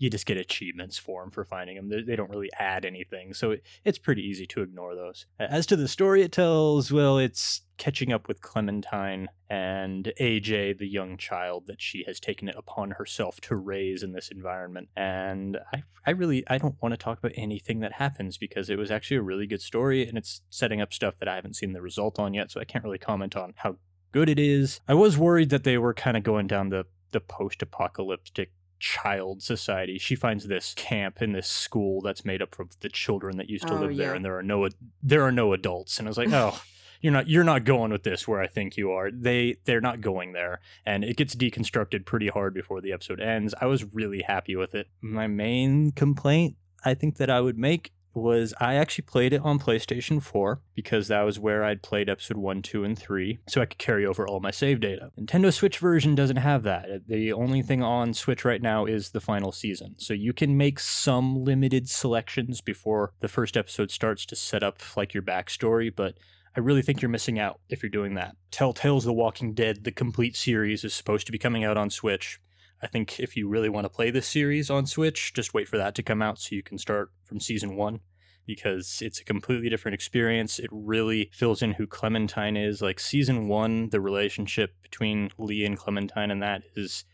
you 0.02 0.10
just 0.10 0.26
get 0.26 0.36
achievements 0.36 0.98
for 0.98 1.22
them 1.22 1.30
for 1.30 1.46
finding 1.46 1.76
them. 1.76 2.06
They, 2.08 2.16
don't 2.16 2.32
really 2.32 2.50
add 2.58 2.86
anything, 2.86 3.36
so 3.36 3.52
it, 3.52 3.64
it's 3.86 4.00
pretty 4.00 4.24
easy 4.24 4.48
to 4.48 4.64
ignore 4.64 4.96
those. 4.96 5.28
As 5.40 5.68
to 5.68 5.76
the 5.76 5.88
story 5.88 6.24
it 6.24 6.32
tells, 6.32 6.92
well, 6.92 7.20
it's 7.20 7.62
catching 7.78 8.12
up 8.12 8.28
with 8.28 8.42
Clementine 8.42 9.28
and 9.48 10.12
AJ, 10.20 10.80
the 10.80 10.88
young 10.88 11.18
child 11.18 11.68
that 11.68 11.80
she 11.80 12.04
has 12.08 12.20
taken 12.20 12.50
it 12.50 12.56
upon 12.58 12.92
herself 12.92 13.40
to 13.42 13.56
raise 13.56 14.02
in 14.02 14.12
this 14.12 14.30
environment. 14.30 14.90
And 14.96 15.60
I, 15.72 15.84
I 16.08 16.12
really, 16.12 16.44
I 16.48 16.58
don't 16.58 16.82
want 16.82 16.94
to 16.94 16.98
talk 16.98 17.20
about 17.20 17.34
anything 17.36 17.80
that 17.82 17.94
happens 17.94 18.40
because 18.40 18.72
it 18.72 18.80
was 18.80 18.90
actually 18.90 19.18
a 19.18 19.22
really 19.22 19.46
good 19.46 19.62
story 19.62 20.08
and 20.08 20.18
it's 20.18 20.42
setting 20.50 20.82
up 20.82 20.94
stuff 20.94 21.20
that 21.20 21.28
I 21.28 21.36
haven't 21.36 21.58
seen 21.58 21.74
the 21.74 21.82
result 21.82 22.18
on 22.18 22.34
yet, 22.34 22.50
so 22.50 22.60
I 22.60 22.66
can't 22.66 22.84
really 22.84 22.98
comment 22.98 23.36
on 23.36 23.54
how 23.58 23.76
good 24.12 24.30
it 24.30 24.40
is. 24.40 24.82
I 24.88 24.96
was 24.96 25.16
worried 25.16 25.52
that 25.52 25.64
they 25.64 25.78
were 25.78 25.94
kind 25.94 26.18
of 26.18 26.24
going 26.24 26.48
down 26.48 26.70
the 26.70 26.86
the 27.12 27.20
post-apocalyptic 27.20 28.52
child 28.82 29.44
society. 29.44 29.98
She 29.98 30.16
finds 30.16 30.48
this 30.48 30.74
camp 30.74 31.22
in 31.22 31.32
this 31.32 31.48
school 31.48 32.02
that's 32.02 32.26
made 32.26 32.42
up 32.42 32.60
of 32.60 32.80
the 32.82 32.90
children 32.90 33.38
that 33.38 33.50
used 33.50 33.68
to 33.68 33.76
oh, 33.76 33.80
live 33.80 33.92
yeah. 33.94 34.06
there, 34.06 34.16
and 34.16 34.26
there 34.26 34.38
are 34.38 34.44
no 34.44 34.68
there 35.02 35.22
are 35.22 35.32
no 35.32 35.54
adults. 35.54 36.00
And 36.00 36.08
I 36.08 36.10
was 36.10 36.18
like, 36.18 36.32
oh. 36.32 36.62
You're 37.04 37.14
not 37.14 37.28
you're 37.28 37.44
not 37.44 37.64
going 37.64 37.92
with 37.92 38.04
this 38.04 38.28
where 38.28 38.40
I 38.40 38.46
think 38.46 38.78
you 38.78 38.92
are. 38.92 39.10
They 39.10 39.56
they're 39.66 39.82
not 39.82 40.02
going 40.02 40.34
there. 40.34 40.62
And 40.86 41.04
it 41.04 41.18
gets 41.18 41.34
deconstructed 41.34 42.06
pretty 42.06 42.28
hard 42.28 42.54
before 42.54 42.80
the 42.80 42.94
episode 42.94 43.20
ends. 43.20 43.56
I 43.60 43.66
was 43.66 43.84
really 43.92 44.22
happy 44.22 44.56
with 44.56 44.76
it. 44.76 44.86
My 45.02 45.26
main 45.26 45.94
complaint 45.94 46.58
I 46.86 46.94
think 46.94 47.18
that 47.18 47.30
I 47.30 47.42
would 47.42 47.58
make 47.58 47.92
was 48.14 48.54
I 48.60 48.76
actually 48.76 49.04
played 49.04 49.34
it 49.34 49.42
on 49.44 49.60
PlayStation 49.60 50.22
4 50.22 50.60
because 50.76 51.08
that 51.08 51.22
was 51.22 51.40
where 51.40 51.64
I'd 51.64 51.82
played 51.82 52.10
episode 52.10 52.38
1, 52.38 52.62
2, 52.62 52.84
and 52.84 52.98
3, 52.98 53.40
so 53.48 53.62
I 53.62 53.66
could 53.66 53.78
carry 53.78 54.06
over 54.06 54.28
all 54.28 54.40
my 54.40 54.52
save 54.52 54.80
data. 54.80 55.12
Nintendo 55.20 55.54
Switch 55.54 55.78
version 55.78 56.16
doesn't 56.16 56.38
have 56.38 56.64
that. 56.64 57.08
The 57.08 57.32
only 57.34 57.62
thing 57.62 57.82
on 57.82 58.14
Switch 58.14 58.44
right 58.44 58.62
now 58.62 58.86
is 58.86 59.12
the 59.12 59.22
final 59.22 59.52
season. 59.52 59.96
So 59.98 60.14
you 60.14 60.34
can 60.34 60.58
make 60.58 60.80
some 60.80 61.44
limited 61.44 61.90
selections 61.90 62.62
before 62.62 63.14
the 63.20 63.28
first 63.28 63.56
episode 63.56 63.92
starts 63.92 64.26
to 64.28 64.36
set 64.36 64.64
up 64.64 64.80
like 64.98 65.14
your 65.14 65.24
backstory, 65.24 65.94
but 65.96 66.18
I 66.56 66.60
really 66.60 66.82
think 66.82 67.02
you're 67.02 67.10
missing 67.10 67.40
out 67.40 67.62
if 67.70 67.82
you're 67.82 67.90
doing 67.90 68.16
that. 68.16 68.36
Telltale's 68.52 69.06
The 69.06 69.14
Walking 69.14 69.54
Dead, 69.54 69.86
the 69.86 69.92
complete 69.92 70.36
series, 70.36 70.84
is 70.84 70.94
supposed 70.94 71.26
to 71.28 71.32
be 71.32 71.38
coming 71.38 71.64
out 71.64 71.78
on 71.78 71.90
Switch. 71.90 72.42
I 72.82 72.88
think 72.88 73.20
if 73.20 73.38
you 73.38 73.48
really 73.48 73.70
want 73.70 73.86
to 73.86 73.90
play 73.90 74.10
this 74.10 74.28
series 74.28 74.70
on 74.70 74.86
Switch, 74.86 75.34
just 75.34 75.54
wait 75.54 75.68
for 75.68 75.78
that 75.78 75.94
to 75.96 76.04
come 76.04 76.22
out 76.22 76.40
so 76.40 76.56
you 76.56 76.64
can 76.64 76.78
start 76.78 77.12
from 77.24 77.40
season 77.40 77.76
one 77.76 78.00
because 78.48 79.02
it's 79.02 79.20
a 79.20 79.24
completely 79.24 79.70
different 79.70 79.94
experience. 79.94 80.58
It 80.58 80.70
really 80.72 81.30
fills 81.32 81.62
in 81.62 81.74
who 81.74 81.86
Clementine 81.86 82.58
is. 82.58 82.82
Like 82.82 83.00
season 83.00 83.48
one, 83.48 83.90
the 83.90 84.02
relationship 84.02 84.74
between 84.82 85.30
Lee 85.38 85.64
and 85.64 85.78
Clementine 85.78 86.32
and 86.32 86.42
that 86.42 86.64
is 86.76 87.06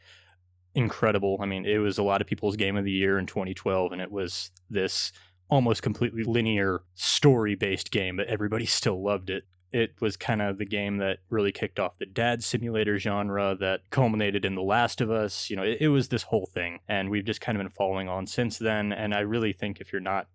incredible. 0.73 1.37
I 1.41 1.45
mean, 1.45 1.65
it 1.65 1.79
was 1.79 1.97
a 1.97 2.03
lot 2.03 2.21
of 2.21 2.27
people's 2.27 2.55
game 2.55 2.77
of 2.77 2.85
the 2.85 2.91
year 2.91 3.19
in 3.19 3.25
2012, 3.25 3.91
and 3.91 4.01
it 4.01 4.11
was 4.11 4.51
this 4.69 5.11
almost 5.49 5.81
completely 5.81 6.23
linear 6.23 6.83
story 6.95 7.55
based 7.55 7.91
game, 7.91 8.17
but 8.17 8.27
everybody 8.27 8.65
still 8.67 9.03
loved 9.03 9.29
it 9.29 9.43
it 9.71 9.95
was 9.99 10.17
kind 10.17 10.41
of 10.41 10.57
the 10.57 10.65
game 10.65 10.97
that 10.97 11.19
really 11.29 11.51
kicked 11.51 11.79
off 11.79 11.97
the 11.97 12.05
dad 12.05 12.43
simulator 12.43 12.97
genre 12.97 13.55
that 13.59 13.81
culminated 13.91 14.45
in 14.45 14.55
The 14.55 14.61
Last 14.61 15.01
of 15.01 15.11
Us. 15.11 15.49
You 15.49 15.55
know, 15.55 15.63
it, 15.63 15.77
it, 15.81 15.87
was 15.89 16.09
this 16.09 16.23
whole 16.23 16.49
thing, 16.53 16.79
and 16.87 17.09
we've 17.09 17.25
just 17.25 17.41
kind 17.41 17.57
of 17.57 17.63
been 17.63 17.71
following 17.71 18.07
on 18.07 18.27
since 18.27 18.57
then. 18.57 18.91
And 18.91 19.13
I 19.13 19.19
really 19.19 19.53
think 19.53 19.79
if 19.79 19.91
you're 19.91 20.01
not 20.01 20.27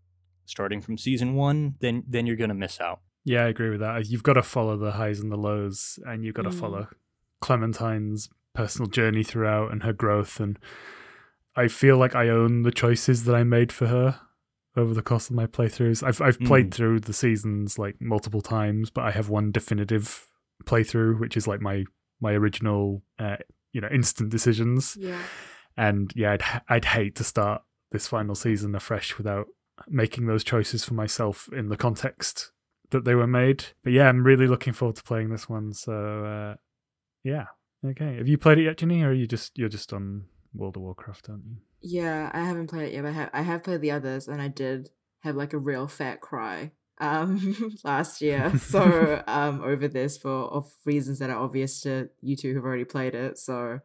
starting 0.45 0.81
from 0.81 0.99
season 0.99 1.35
one, 1.35 1.77
then 1.81 2.05
then 2.07 2.27
you're 2.27 2.37
gonna 2.37 2.55
miss 2.55 2.81
out. 2.81 3.01
Yeah, 3.25 3.45
I 3.45 3.49
agree 3.49 3.71
with 3.71 3.81
that. 3.81 4.09
You've 4.09 4.25
got 4.25 4.33
to 4.35 4.43
follow 4.43 4.77
the 4.77 4.93
highs 4.93 5.21
and 5.21 5.31
the 5.31 5.37
lows, 5.37 5.99
and 6.05 6.25
you've 6.25 6.35
got 6.35 6.43
to 6.43 6.51
mm. 6.51 6.59
follow 6.59 6.89
Clementine's 7.41 8.29
personal 8.55 8.89
journey 8.89 9.23
throughout 9.23 9.71
and 9.71 9.85
her 9.85 9.93
growth. 9.93 10.41
And 10.41 10.59
I 11.55 11.69
feel 11.69 11.97
like 11.99 12.15
I 12.15 12.29
own 12.29 12.63
the 12.63 12.73
choices 12.73 13.25
that 13.25 13.35
I 13.35 13.45
made 13.45 13.71
for 13.71 13.87
her 13.87 14.21
over 14.77 14.95
the 14.95 15.03
course 15.03 15.29
of 15.29 15.37
my 15.37 15.47
playthroughs. 15.47 16.03
I've 16.03 16.21
I've 16.21 16.41
played 16.41 16.71
mm. 16.71 16.75
through 16.75 17.01
the 17.01 17.13
seasons 17.13 17.79
like 17.79 17.97
multiple 18.01 18.41
times, 18.41 18.91
but 18.91 19.05
I 19.05 19.11
have 19.11 19.29
one 19.29 19.53
definitive 19.53 20.29
playthrough, 20.65 21.21
which 21.21 21.37
is 21.37 21.47
like 21.47 21.61
my 21.61 21.85
my 22.21 22.33
original, 22.33 23.03
uh, 23.19 23.37
you 23.73 23.81
know, 23.81 23.89
instant 23.93 24.31
decisions. 24.31 24.97
Yeah. 24.99 25.21
And 25.77 26.13
yeah, 26.15 26.33
I'd 26.33 26.63
I'd 26.69 26.85
hate 26.87 27.17
to 27.17 27.25
start 27.25 27.63
this 27.91 28.09
final 28.09 28.35
season 28.35 28.75
afresh 28.75 29.19
without 29.19 29.47
making 29.89 30.27
those 30.27 30.45
choices 30.45 30.85
for 30.85 30.95
myself 30.95 31.49
in 31.53 31.69
the 31.69 31.77
context 31.77 32.53
that 32.91 33.05
they 33.05 33.15
were 33.15 33.27
made. 33.27 33.65
But 33.83 33.93
yeah, 33.93 34.09
I'm 34.09 34.25
really 34.25 34.47
looking 34.47 34.73
forward 34.73 34.97
to 34.97 35.03
playing 35.03 35.31
this 35.31 35.49
one. 35.49 35.73
So 35.73 36.25
uh, 36.25 36.55
yeah, 37.25 37.47
okay. 37.85 38.17
Have 38.17 38.29
you 38.29 38.39
played 38.39 38.59
it 38.59 38.65
yet, 38.65 38.79
Ginny, 38.79 39.03
or 39.03 39.09
are 39.09 39.15
you 39.15 39.27
just 39.27 39.59
you're 39.59 39.69
just 39.69 39.93
on 39.93 40.27
World 40.55 40.77
of 40.77 40.83
Warcraft, 40.83 41.29
aren't 41.29 41.45
you? 41.45 41.57
Yeah, 41.83 42.31
I 42.33 42.45
haven't 42.45 42.69
played 42.69 42.89
it 42.89 42.95
yet, 42.95 43.03
but 43.03 43.09
I 43.09 43.13
have, 43.13 43.31
I 43.33 43.43
have 43.43 43.65
played 43.65 43.81
the 43.81 43.91
others, 43.91 44.29
and 44.29 44.41
I 44.41 44.49
did 44.49 44.91
have 45.21 45.37
like 45.37 45.53
a 45.53 45.59
real 45.59 45.87
fat 45.89 46.21
cry 46.21 46.73
um 46.99 47.57
last 47.85 48.23
year. 48.23 48.57
So 48.59 49.23
um 49.27 49.63
over 49.63 49.89
this 49.89 50.17
for 50.17 50.31
of 50.31 50.73
reasons 50.85 51.19
that 51.19 51.31
are 51.31 51.39
obvious 51.39 51.81
to 51.83 52.09
you 52.21 52.37
two 52.37 52.55
who've 52.55 52.65
already 52.65 52.85
played 52.85 53.15
it. 53.15 53.39
So 53.39 53.81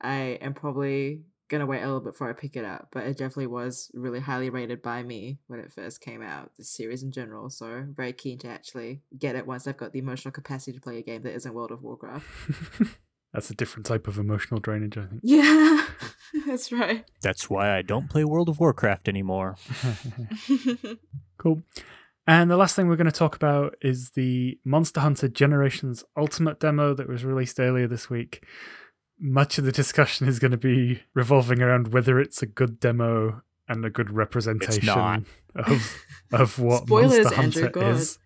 I 0.00 0.38
am 0.40 0.54
probably 0.54 1.22
gonna 1.48 1.66
wait 1.66 1.82
a 1.82 1.86
little 1.86 2.00
bit 2.00 2.12
before 2.12 2.28
I 2.28 2.34
pick 2.34 2.56
it 2.56 2.64
up, 2.64 2.88
but 2.92 3.04
it 3.04 3.16
definitely 3.16 3.46
was 3.46 3.90
really 3.94 4.20
highly 4.20 4.50
rated 4.50 4.82
by 4.82 5.02
me 5.02 5.38
when 5.46 5.60
it 5.60 5.72
first 5.72 6.00
came 6.00 6.22
out, 6.22 6.50
the 6.56 6.64
series 6.64 7.02
in 7.02 7.10
general. 7.10 7.48
So 7.48 7.86
very 7.88 8.12
keen 8.12 8.38
to 8.40 8.48
actually 8.48 9.02
get 9.18 9.36
it 9.36 9.46
once 9.46 9.66
I've 9.66 9.78
got 9.78 9.92
the 9.92 9.98
emotional 9.98 10.32
capacity 10.32 10.72
to 10.72 10.80
play 10.80 10.98
a 10.98 11.02
game 11.02 11.22
that 11.22 11.34
isn't 11.34 11.54
World 11.54 11.70
of 11.70 11.82
Warcraft. 11.82 12.26
That's 13.32 13.50
a 13.50 13.54
different 13.54 13.86
type 13.86 14.08
of 14.08 14.18
emotional 14.18 14.58
drainage, 14.60 14.96
I 14.96 15.06
think. 15.06 15.20
Yeah, 15.22 15.86
that's 16.46 16.72
right. 16.72 17.04
That's 17.20 17.48
why 17.48 17.76
I 17.76 17.82
don't 17.82 18.08
play 18.08 18.24
World 18.24 18.48
of 18.48 18.60
Warcraft 18.60 19.08
anymore. 19.08 19.56
cool. 21.38 21.62
And 22.26 22.50
the 22.50 22.56
last 22.56 22.76
thing 22.76 22.88
we're 22.88 22.96
going 22.96 23.06
to 23.06 23.12
talk 23.12 23.36
about 23.36 23.76
is 23.80 24.10
the 24.10 24.58
Monster 24.64 25.00
Hunter 25.00 25.28
Generations 25.28 26.04
Ultimate 26.16 26.60
demo 26.60 26.92
that 26.94 27.08
was 27.08 27.24
released 27.24 27.58
earlier 27.58 27.86
this 27.86 28.10
week. 28.10 28.44
Much 29.18 29.58
of 29.58 29.64
the 29.64 29.72
discussion 29.72 30.28
is 30.28 30.38
going 30.38 30.50
to 30.50 30.58
be 30.58 31.02
revolving 31.14 31.62
around 31.62 31.92
whether 31.92 32.20
it's 32.20 32.42
a 32.42 32.46
good 32.46 32.78
demo 32.78 33.42
and 33.68 33.84
a 33.84 33.90
good 33.90 34.10
representation 34.10 35.26
of 35.54 36.04
of 36.32 36.58
what 36.58 36.82
Spoilers, 36.84 37.24
Monster 37.24 37.34
Hunter 37.34 37.66
Andrew, 37.66 37.88
is. 37.88 38.18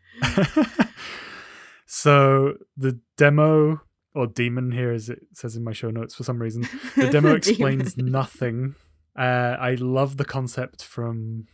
so 1.86 2.54
the 2.76 3.00
demo 3.16 3.80
or 4.14 4.26
demon 4.26 4.72
here, 4.72 4.92
as 4.92 5.08
it 5.08 5.20
says 5.32 5.56
in 5.56 5.64
my 5.64 5.72
show 5.72 5.90
notes 5.90 6.14
for 6.14 6.24
some 6.24 6.40
reason. 6.40 6.68
The 6.96 7.08
demo 7.10 7.34
explains 7.34 7.96
nothing. 7.96 8.74
Uh, 9.18 9.56
I 9.58 9.74
love 9.74 10.16
the 10.16 10.24
concept 10.24 10.84
from 10.84 11.46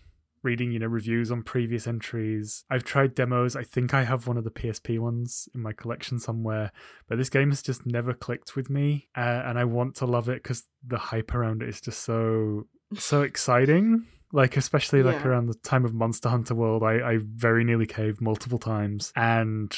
reading, 0.42 0.72
you 0.72 0.78
know, 0.78 0.86
reviews 0.86 1.30
on 1.30 1.42
previous 1.42 1.86
entries. 1.86 2.64
I've 2.70 2.84
tried 2.84 3.14
demos. 3.14 3.56
I 3.56 3.62
think 3.62 3.94
I 3.94 4.04
have 4.04 4.26
one 4.26 4.36
of 4.36 4.44
the 4.44 4.50
PSP 4.50 4.98
ones 4.98 5.48
in 5.54 5.62
my 5.62 5.72
collection 5.72 6.18
somewhere, 6.18 6.72
but 7.08 7.18
this 7.18 7.28
game 7.28 7.50
has 7.50 7.62
just 7.62 7.86
never 7.86 8.14
clicked 8.14 8.56
with 8.56 8.70
me, 8.70 9.08
uh, 9.16 9.42
and 9.44 9.58
I 9.58 9.64
want 9.64 9.96
to 9.96 10.06
love 10.06 10.28
it 10.28 10.42
because 10.42 10.64
the 10.86 10.98
hype 10.98 11.34
around 11.34 11.62
it 11.62 11.68
is 11.68 11.80
just 11.80 12.00
so 12.04 12.66
so 12.94 13.22
exciting. 13.30 14.04
Like 14.30 14.58
especially 14.58 15.02
like 15.02 15.20
yeah. 15.20 15.28
around 15.28 15.46
the 15.46 15.54
time 15.54 15.86
of 15.86 15.94
Monster 15.94 16.28
Hunter 16.28 16.54
World, 16.54 16.82
I, 16.82 17.12
I 17.12 17.18
very 17.22 17.64
nearly 17.64 17.86
caved 17.86 18.20
multiple 18.20 18.58
times, 18.58 19.12
and 19.16 19.74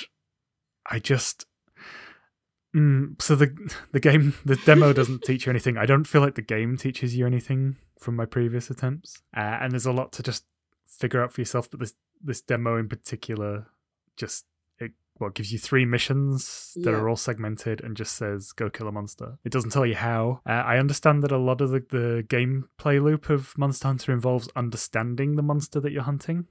I 0.90 0.98
just 0.98 1.46
Mm, 2.74 3.20
so 3.20 3.34
the 3.34 3.54
the 3.92 4.00
game 4.00 4.34
the 4.44 4.56
demo 4.64 4.92
doesn't 4.92 5.22
teach 5.22 5.46
you 5.46 5.50
anything. 5.50 5.76
I 5.76 5.86
don't 5.86 6.04
feel 6.06 6.20
like 6.20 6.36
the 6.36 6.42
game 6.42 6.76
teaches 6.76 7.16
you 7.16 7.26
anything 7.26 7.76
from 7.98 8.14
my 8.16 8.26
previous 8.26 8.70
attempts, 8.70 9.22
uh, 9.36 9.40
and 9.60 9.72
there's 9.72 9.86
a 9.86 9.92
lot 9.92 10.12
to 10.12 10.22
just 10.22 10.44
figure 10.86 11.22
out 11.22 11.32
for 11.32 11.40
yourself. 11.40 11.68
But 11.70 11.80
this 11.80 11.94
this 12.22 12.40
demo 12.40 12.76
in 12.76 12.88
particular 12.88 13.66
just 14.16 14.44
it 14.78 14.92
well, 15.18 15.30
gives 15.30 15.52
you 15.52 15.58
three 15.58 15.84
missions 15.84 16.72
that 16.76 16.90
Yeah. 16.90 16.96
are 16.96 17.08
all 17.08 17.16
segmented 17.16 17.80
and 17.82 17.96
just 17.96 18.14
says 18.16 18.52
go 18.52 18.70
kill 18.70 18.86
a 18.88 18.92
monster. 18.92 19.38
It 19.44 19.50
doesn't 19.52 19.70
tell 19.70 19.86
you 19.86 19.96
how. 19.96 20.40
Uh, 20.46 20.50
I 20.52 20.78
understand 20.78 21.22
that 21.24 21.32
a 21.32 21.38
lot 21.38 21.60
of 21.60 21.70
the, 21.70 21.80
the 21.80 22.24
gameplay 22.28 23.02
loop 23.02 23.30
of 23.30 23.56
Monster 23.58 23.88
Hunter 23.88 24.12
involves 24.12 24.48
understanding 24.54 25.34
the 25.36 25.42
monster 25.42 25.80
that 25.80 25.90
you're 25.92 26.02
hunting, 26.04 26.46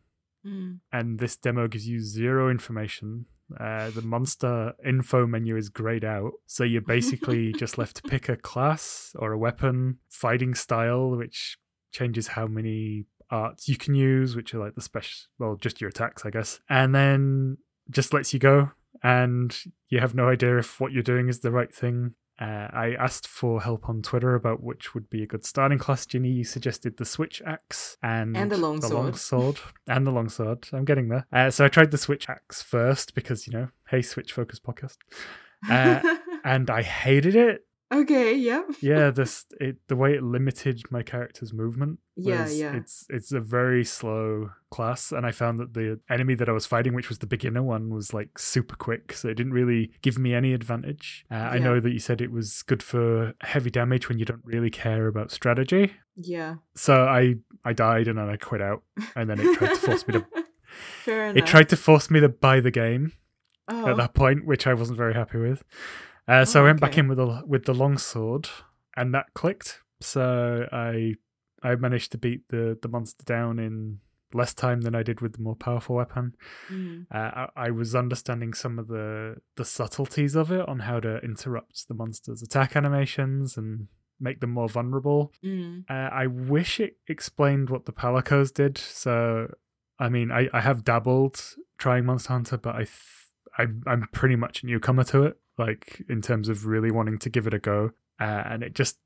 Mm. 0.46 0.79
and 0.93 1.19
this 1.19 1.36
demo 1.36 1.67
gives 1.67 1.88
you 1.88 2.00
zero 2.00 2.50
information. 2.50 3.25
Uh, 3.60 3.89
the 3.89 4.01
monster 4.01 4.74
info 4.86 5.25
menu 5.25 5.58
is 5.58 5.69
grayed 5.69 6.05
out, 6.05 6.31
so 6.46 6.63
you're 6.63 6.81
basically 6.81 7.51
just 7.58 7.77
left 7.77 7.98
to 7.98 8.03
pick 8.03 8.29
a 8.29 8.38
class 8.38 9.13
or 9.17 9.31
a 9.31 9.38
weapon, 9.38 9.98
fighting 10.08 10.53
style, 10.53 11.10
which 11.17 11.58
changes 11.91 12.27
how 12.27 12.46
many 12.46 13.05
arts 13.31 13.67
you 13.67 13.75
can 13.75 13.96
use, 13.96 14.36
which 14.36 14.53
are 14.53 14.60
like 14.60 14.75
the 14.75 14.81
special, 14.81 15.27
well, 15.39 15.55
just 15.55 15.81
your 15.81 15.89
attacks, 15.89 16.25
I 16.25 16.29
guess, 16.29 16.60
and 16.69 16.93
then 16.93 17.58
just 17.89 18.13
lets 18.13 18.34
you 18.34 18.39
go, 18.39 18.72
and 19.03 19.55
you 19.89 20.00
have 20.00 20.13
no 20.15 20.29
idea 20.29 20.58
if 20.58 20.79
what 20.79 20.91
you're 20.91 21.03
doing 21.03 21.27
is 21.27 21.39
the 21.39 21.51
right 21.51 21.74
thing. 21.74 22.13
Uh, 22.39 22.67
I 22.72 22.96
asked 22.98 23.27
for 23.27 23.62
help 23.62 23.89
on 23.89 24.01
Twitter 24.01 24.34
about 24.36 24.63
which 24.63 24.93
would 24.93 25.10
be 25.10 25.24
a 25.24 25.27
good 25.27 25.43
starting 25.46 25.77
class. 25.77 26.05
Ginny, 26.05 26.29
you 26.29 26.43
suggested 26.46 26.96
the 26.98 27.03
switch 27.05 27.41
axe 27.46 27.98
and, 28.01 28.38
And 28.38 28.50
the 28.50 28.58
longsword. 28.58 28.93
longsword 28.93 29.60
and 29.88 30.08
the 30.08 30.12
longsword. 30.12 30.67
I'm 30.72 30.86
getting 30.86 31.10
there. 31.10 31.27
Uh, 31.34 31.50
so 31.50 31.65
I 31.65 31.67
tried 31.67 31.91
the 31.91 31.98
switch 31.98 32.29
axe 32.29 32.62
first 32.62 33.13
because 33.13 33.46
you 33.46 33.53
know, 33.53 33.67
hey, 33.89 34.01
switch 34.01 34.31
focus 34.34 34.60
podcast, 34.60 34.96
Uh, 35.69 36.00
and 36.46 36.69
I 36.69 36.81
hated 36.84 37.36
it. 37.36 37.65
Okay, 37.91 38.36
yep. 38.36 38.65
Yeah, 38.81 39.10
this 39.15 39.46
it 39.60 39.77
the 39.88 39.96
way 39.96 40.13
it 40.13 40.24
limited 40.24 40.84
my 40.91 41.03
character's 41.03 41.53
movement. 41.53 42.00
Yeah, 42.15 42.48
yeah. 42.50 42.75
It's 42.75 43.05
it's 43.10 43.31
a 43.31 43.39
very 43.39 43.84
slow 43.86 44.51
class, 44.72 45.12
and 45.12 45.25
I 45.25 45.31
found 45.31 45.60
that 45.60 45.74
the 45.74 46.00
enemy 46.10 46.36
that 46.36 46.50
I 46.50 46.51
was 46.51 46.65
fighting, 46.65 46.93
which 46.93 47.10
was 47.10 47.19
the 47.19 47.27
beginner 47.27 47.63
one, 47.63 47.89
was 47.89 48.13
like 48.13 48.38
super 48.38 48.75
quick, 48.75 49.13
so 49.13 49.29
it 49.29 49.36
didn't 49.36 49.53
really 49.53 49.91
give 50.01 50.17
me 50.17 50.34
any 50.34 50.53
advantage. 50.53 51.25
Uh, 51.31 51.36
I 51.36 51.60
know 51.60 51.79
that 51.79 51.91
you 51.91 52.00
said 52.00 52.22
it 52.22 52.31
was 52.31 52.63
good 52.63 52.84
for 52.84 53.34
heavy 53.41 53.69
damage 53.69 54.10
when 54.10 54.19
you 54.19 54.25
don't 54.25 54.43
really 54.43 54.69
care 54.69 55.08
about 55.08 55.31
strategy. 55.31 55.93
Yeah. 56.15 56.55
So 56.75 57.05
I 57.05 57.36
I 57.63 57.74
died 57.74 58.08
and 58.08 58.17
then 58.17 58.29
I 58.29 58.38
quit 58.38 58.62
out, 58.62 58.84
and 59.15 59.29
then 59.29 59.39
it 59.39 59.58
tried 59.58 59.75
to 59.75 59.75
force 59.75 60.08
me 60.08 60.13
to 60.13 60.25
Fair 61.03 61.25
enough. 61.27 61.38
it 61.38 61.48
tried 61.48 61.69
to 61.69 61.77
force 61.77 62.10
me 62.10 62.19
to 62.19 62.29
buy 62.29 62.60
the 62.60 62.72
game 62.72 63.13
oh. 63.67 63.89
at 63.89 63.98
that 63.98 64.13
point, 64.13 64.46
which 64.46 64.67
I 64.67 64.74
wasn't 64.74 64.98
very 64.98 65.13
happy 65.13 65.38
with. 65.38 65.63
Uh, 66.29 66.45
so 66.45 66.59
Oh, 66.59 66.63
I 66.63 66.65
went 66.67 66.79
back 66.79 66.98
in 66.98 67.07
with 67.07 67.17
the 67.17 67.43
with 67.45 67.65
the 67.65 67.74
longsword, 67.74 68.50
and 68.95 69.13
that 69.13 69.33
clicked. 69.33 69.81
So 70.01 70.67
I 70.71 71.15
I 71.63 71.75
managed 71.75 72.12
to 72.12 72.17
beat 72.17 72.48
the 72.50 72.77
the 72.81 72.88
monster 72.88 73.24
down 73.25 73.59
in 73.59 74.00
less 74.33 74.53
time 74.53 74.81
than 74.81 74.93
I 74.93 75.01
did 75.01 75.21
with 75.21 75.33
the 75.33 75.41
more 75.41 75.55
powerful 75.55 75.95
weapon. 75.95 76.36
Mm. 76.71 77.07
Uh, 77.12 77.17
I, 77.17 77.48
I 77.55 77.69
was 77.71 77.95
understanding 77.95 78.53
some 78.53 78.77
of 78.77 78.88
the 78.88 79.38
the 79.55 79.65
subtleties 79.65 80.36
of 80.36 80.51
it 80.51 80.67
on 80.69 80.79
how 80.79 81.00
to 81.00 81.17
interrupt 81.17 81.88
the 81.88 81.95
monster's 81.95 82.41
attack 82.43 82.75
animations 82.75 83.57
and 83.57 83.88
make 84.19 84.39
them 84.39 84.51
more 84.51 84.69
vulnerable. 84.69 85.33
Mm. 85.43 85.86
Uh, 85.89 86.09
I 86.13 86.27
wish 86.27 86.79
it 86.79 86.98
explained 87.07 87.69
what 87.69 87.86
the 87.86 87.93
Palicos 87.93 88.53
did. 88.53 88.77
So, 88.77 89.48
I 89.98 90.09
mean, 90.09 90.31
I, 90.31 90.50
I 90.53 90.62
have 90.62 90.83
dabbled 90.83 91.41
trying 91.77 92.05
Monster 92.05 92.33
Hunter, 92.33 92.57
but 92.57 92.75
I, 92.75 92.79
th- 92.79 92.89
I 93.57 93.65
I'm 93.88 94.07
pretty 94.12 94.36
much 94.36 94.62
a 94.62 94.65
newcomer 94.65 95.05
to 95.05 95.24
it. 95.24 95.39
Like 95.59 96.01
in 96.09 96.21
terms 96.21 96.49
of 96.49 96.65
really 96.65 96.89
wanting 96.89 97.19
to 97.19 97.29
give 97.29 97.45
it 97.45 97.53
a 97.53 97.59
go, 97.59 97.91
uh, 98.19 98.43
and 98.45 98.63
it 98.63 98.73
just 98.73 98.97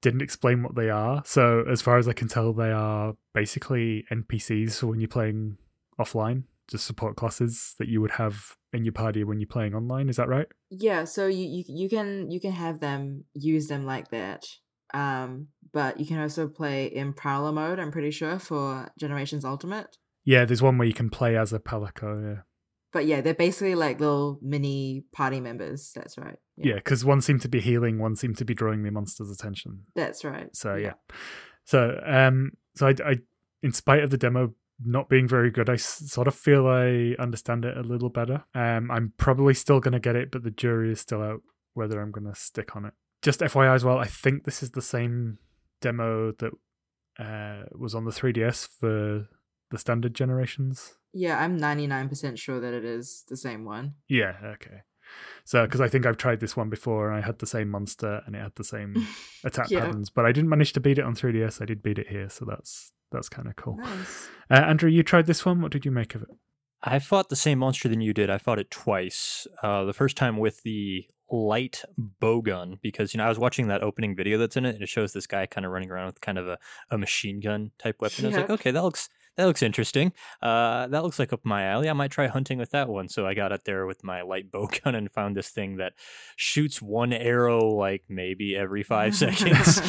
didn't 0.00 0.22
explain 0.22 0.62
what 0.62 0.76
they 0.76 0.88
are. 0.88 1.22
So, 1.26 1.64
as 1.68 1.82
far 1.82 1.98
as 1.98 2.06
I 2.06 2.12
can 2.12 2.28
tell, 2.28 2.52
they 2.52 2.70
are 2.70 3.16
basically 3.34 4.04
NPCs 4.10 4.78
for 4.78 4.86
when 4.86 5.00
you're 5.00 5.08
playing 5.08 5.58
offline, 5.98 6.44
just 6.68 6.86
support 6.86 7.16
classes 7.16 7.74
that 7.78 7.88
you 7.88 8.00
would 8.00 8.12
have 8.12 8.56
in 8.72 8.84
your 8.84 8.92
party 8.92 9.24
when 9.24 9.40
you're 9.40 9.48
playing 9.48 9.74
online. 9.74 10.08
Is 10.08 10.16
that 10.16 10.28
right? 10.28 10.46
Yeah, 10.70 11.04
so 11.04 11.26
you, 11.26 11.44
you 11.44 11.64
you 11.66 11.88
can 11.88 12.30
you 12.30 12.40
can 12.40 12.52
have 12.52 12.80
them 12.80 13.24
use 13.34 13.66
them 13.66 13.84
like 13.84 14.10
that. 14.10 14.46
Um, 14.94 15.48
but 15.72 15.98
you 15.98 16.06
can 16.06 16.20
also 16.20 16.48
play 16.48 16.86
in 16.86 17.12
Prowler 17.12 17.52
mode, 17.52 17.78
I'm 17.78 17.90
pretty 17.90 18.10
sure, 18.10 18.38
for 18.38 18.88
Generations 18.98 19.44
Ultimate. 19.44 19.98
Yeah, 20.24 20.44
there's 20.44 20.62
one 20.62 20.78
where 20.78 20.88
you 20.88 20.94
can 20.94 21.10
play 21.10 21.36
as 21.36 21.52
a 21.52 21.58
Palico. 21.58 22.36
Yeah. 22.36 22.42
But 22.96 23.04
yeah, 23.04 23.20
they're 23.20 23.34
basically 23.34 23.74
like 23.74 24.00
little 24.00 24.38
mini 24.40 25.04
party 25.12 25.38
members. 25.38 25.92
That's 25.94 26.16
right. 26.16 26.36
Yeah, 26.56 26.76
because 26.76 27.04
one 27.04 27.20
seemed 27.20 27.42
to 27.42 27.48
be 27.48 27.60
healing, 27.60 27.98
one 27.98 28.16
seemed 28.16 28.38
to 28.38 28.44
be 28.46 28.54
drawing 28.54 28.82
the 28.84 28.90
monster's 28.90 29.30
attention. 29.30 29.82
That's 29.94 30.24
right. 30.24 30.48
So 30.56 30.76
yeah, 30.76 30.94
so 31.66 32.00
um, 32.06 32.52
so 32.74 32.86
I, 32.86 32.94
I, 33.04 33.16
in 33.62 33.72
spite 33.72 34.02
of 34.02 34.08
the 34.08 34.16
demo 34.16 34.54
not 34.82 35.10
being 35.10 35.28
very 35.28 35.50
good, 35.50 35.68
I 35.68 35.74
s- 35.74 36.04
sort 36.10 36.26
of 36.26 36.34
feel 36.34 36.66
I 36.66 37.14
understand 37.18 37.66
it 37.66 37.76
a 37.76 37.82
little 37.82 38.08
better. 38.08 38.44
Um, 38.54 38.90
I'm 38.90 39.12
probably 39.18 39.52
still 39.52 39.78
gonna 39.80 40.00
get 40.00 40.16
it, 40.16 40.30
but 40.30 40.42
the 40.42 40.50
jury 40.50 40.90
is 40.92 41.00
still 41.00 41.20
out 41.20 41.42
whether 41.74 42.00
I'm 42.00 42.12
gonna 42.12 42.34
stick 42.34 42.74
on 42.76 42.86
it. 42.86 42.94
Just 43.20 43.40
FYI 43.40 43.74
as 43.74 43.84
well, 43.84 43.98
I 43.98 44.06
think 44.06 44.44
this 44.44 44.62
is 44.62 44.70
the 44.70 44.80
same 44.80 45.36
demo 45.82 46.32
that 46.38 46.52
uh 47.18 47.64
was 47.78 47.94
on 47.94 48.06
the 48.06 48.10
3DS 48.10 48.66
for 48.80 49.28
the 49.70 49.78
standard 49.78 50.14
generations. 50.14 50.94
Yeah, 51.12 51.38
I'm 51.38 51.58
99% 51.58 52.38
sure 52.38 52.60
that 52.60 52.74
it 52.74 52.84
is 52.84 53.24
the 53.28 53.36
same 53.36 53.64
one. 53.64 53.94
Yeah, 54.08 54.34
okay. 54.54 54.82
So, 55.44 55.64
because 55.64 55.80
I 55.80 55.88
think 55.88 56.04
I've 56.04 56.16
tried 56.16 56.40
this 56.40 56.56
one 56.56 56.68
before 56.68 57.08
and 57.10 57.16
I 57.22 57.24
had 57.24 57.38
the 57.38 57.46
same 57.46 57.70
monster 57.70 58.22
and 58.26 58.34
it 58.34 58.40
had 58.42 58.56
the 58.56 58.64
same 58.64 59.06
attack 59.44 59.70
Yeah. 59.70 59.84
patterns, 59.86 60.10
but 60.10 60.26
I 60.26 60.32
didn't 60.32 60.50
manage 60.50 60.72
to 60.74 60.80
beat 60.80 60.98
it 60.98 61.04
on 61.04 61.14
3DS. 61.14 61.62
I 61.62 61.64
did 61.64 61.82
beat 61.82 61.98
it 61.98 62.08
here, 62.08 62.28
so 62.28 62.44
that's 62.44 62.92
that's 63.12 63.28
kind 63.28 63.46
of 63.48 63.54
cool. 63.56 63.76
Nice. 63.76 64.28
Uh, 64.50 64.54
Andrew, 64.54 64.90
you 64.90 65.02
tried 65.04 65.26
this 65.26 65.44
one. 65.46 65.60
What 65.62 65.70
did 65.72 65.84
you 65.84 65.92
make 65.92 66.14
of 66.16 66.22
it? 66.22 66.28
I 66.82 66.98
fought 66.98 67.28
the 67.28 67.36
same 67.36 67.60
monster 67.60 67.88
than 67.88 68.00
you 68.00 68.12
did. 68.12 68.28
I 68.30 68.38
fought 68.38 68.58
it 68.58 68.70
twice. 68.70 69.46
Uh, 69.62 69.84
the 69.84 69.92
first 69.94 70.16
time 70.16 70.36
with 70.38 70.62
the 70.64 71.06
light 71.30 71.82
bowgun 72.22 72.78
because 72.82 73.12
you 73.14 73.18
know 73.18 73.24
I 73.24 73.28
was 73.28 73.38
watching 73.38 73.66
that 73.68 73.82
opening 73.82 74.14
video 74.16 74.38
that's 74.38 74.56
in 74.56 74.64
it, 74.64 74.74
and 74.74 74.82
it 74.82 74.88
shows 74.88 75.12
this 75.12 75.26
guy 75.26 75.46
kind 75.46 75.64
of 75.64 75.72
running 75.72 75.90
around 75.90 76.06
with 76.06 76.20
kind 76.20 76.36
of 76.38 76.48
a, 76.48 76.58
a 76.90 76.98
machine 76.98 77.40
gun 77.40 77.70
type 77.78 77.96
weapon. 78.00 78.24
I 78.24 78.28
was 78.28 78.36
like, 78.36 78.50
okay, 78.50 78.70
that 78.72 78.82
looks 78.82 79.08
that 79.36 79.44
looks 79.44 79.62
interesting. 79.62 80.12
Uh, 80.42 80.86
that 80.88 81.02
looks 81.02 81.18
like 81.18 81.32
up 81.32 81.44
my 81.44 81.64
alley. 81.64 81.88
I 81.88 81.92
might 81.92 82.10
try 82.10 82.26
hunting 82.26 82.58
with 82.58 82.70
that 82.70 82.88
one. 82.88 83.08
So 83.08 83.26
I 83.26 83.34
got 83.34 83.52
out 83.52 83.64
there 83.64 83.86
with 83.86 84.02
my 84.02 84.22
light 84.22 84.50
bowgun 84.50 84.96
and 84.96 85.10
found 85.10 85.36
this 85.36 85.50
thing 85.50 85.76
that 85.76 85.94
shoots 86.36 86.80
one 86.80 87.12
arrow 87.12 87.68
like 87.68 88.04
maybe 88.08 88.56
every 88.56 88.82
five 88.82 89.14
seconds, 89.14 89.80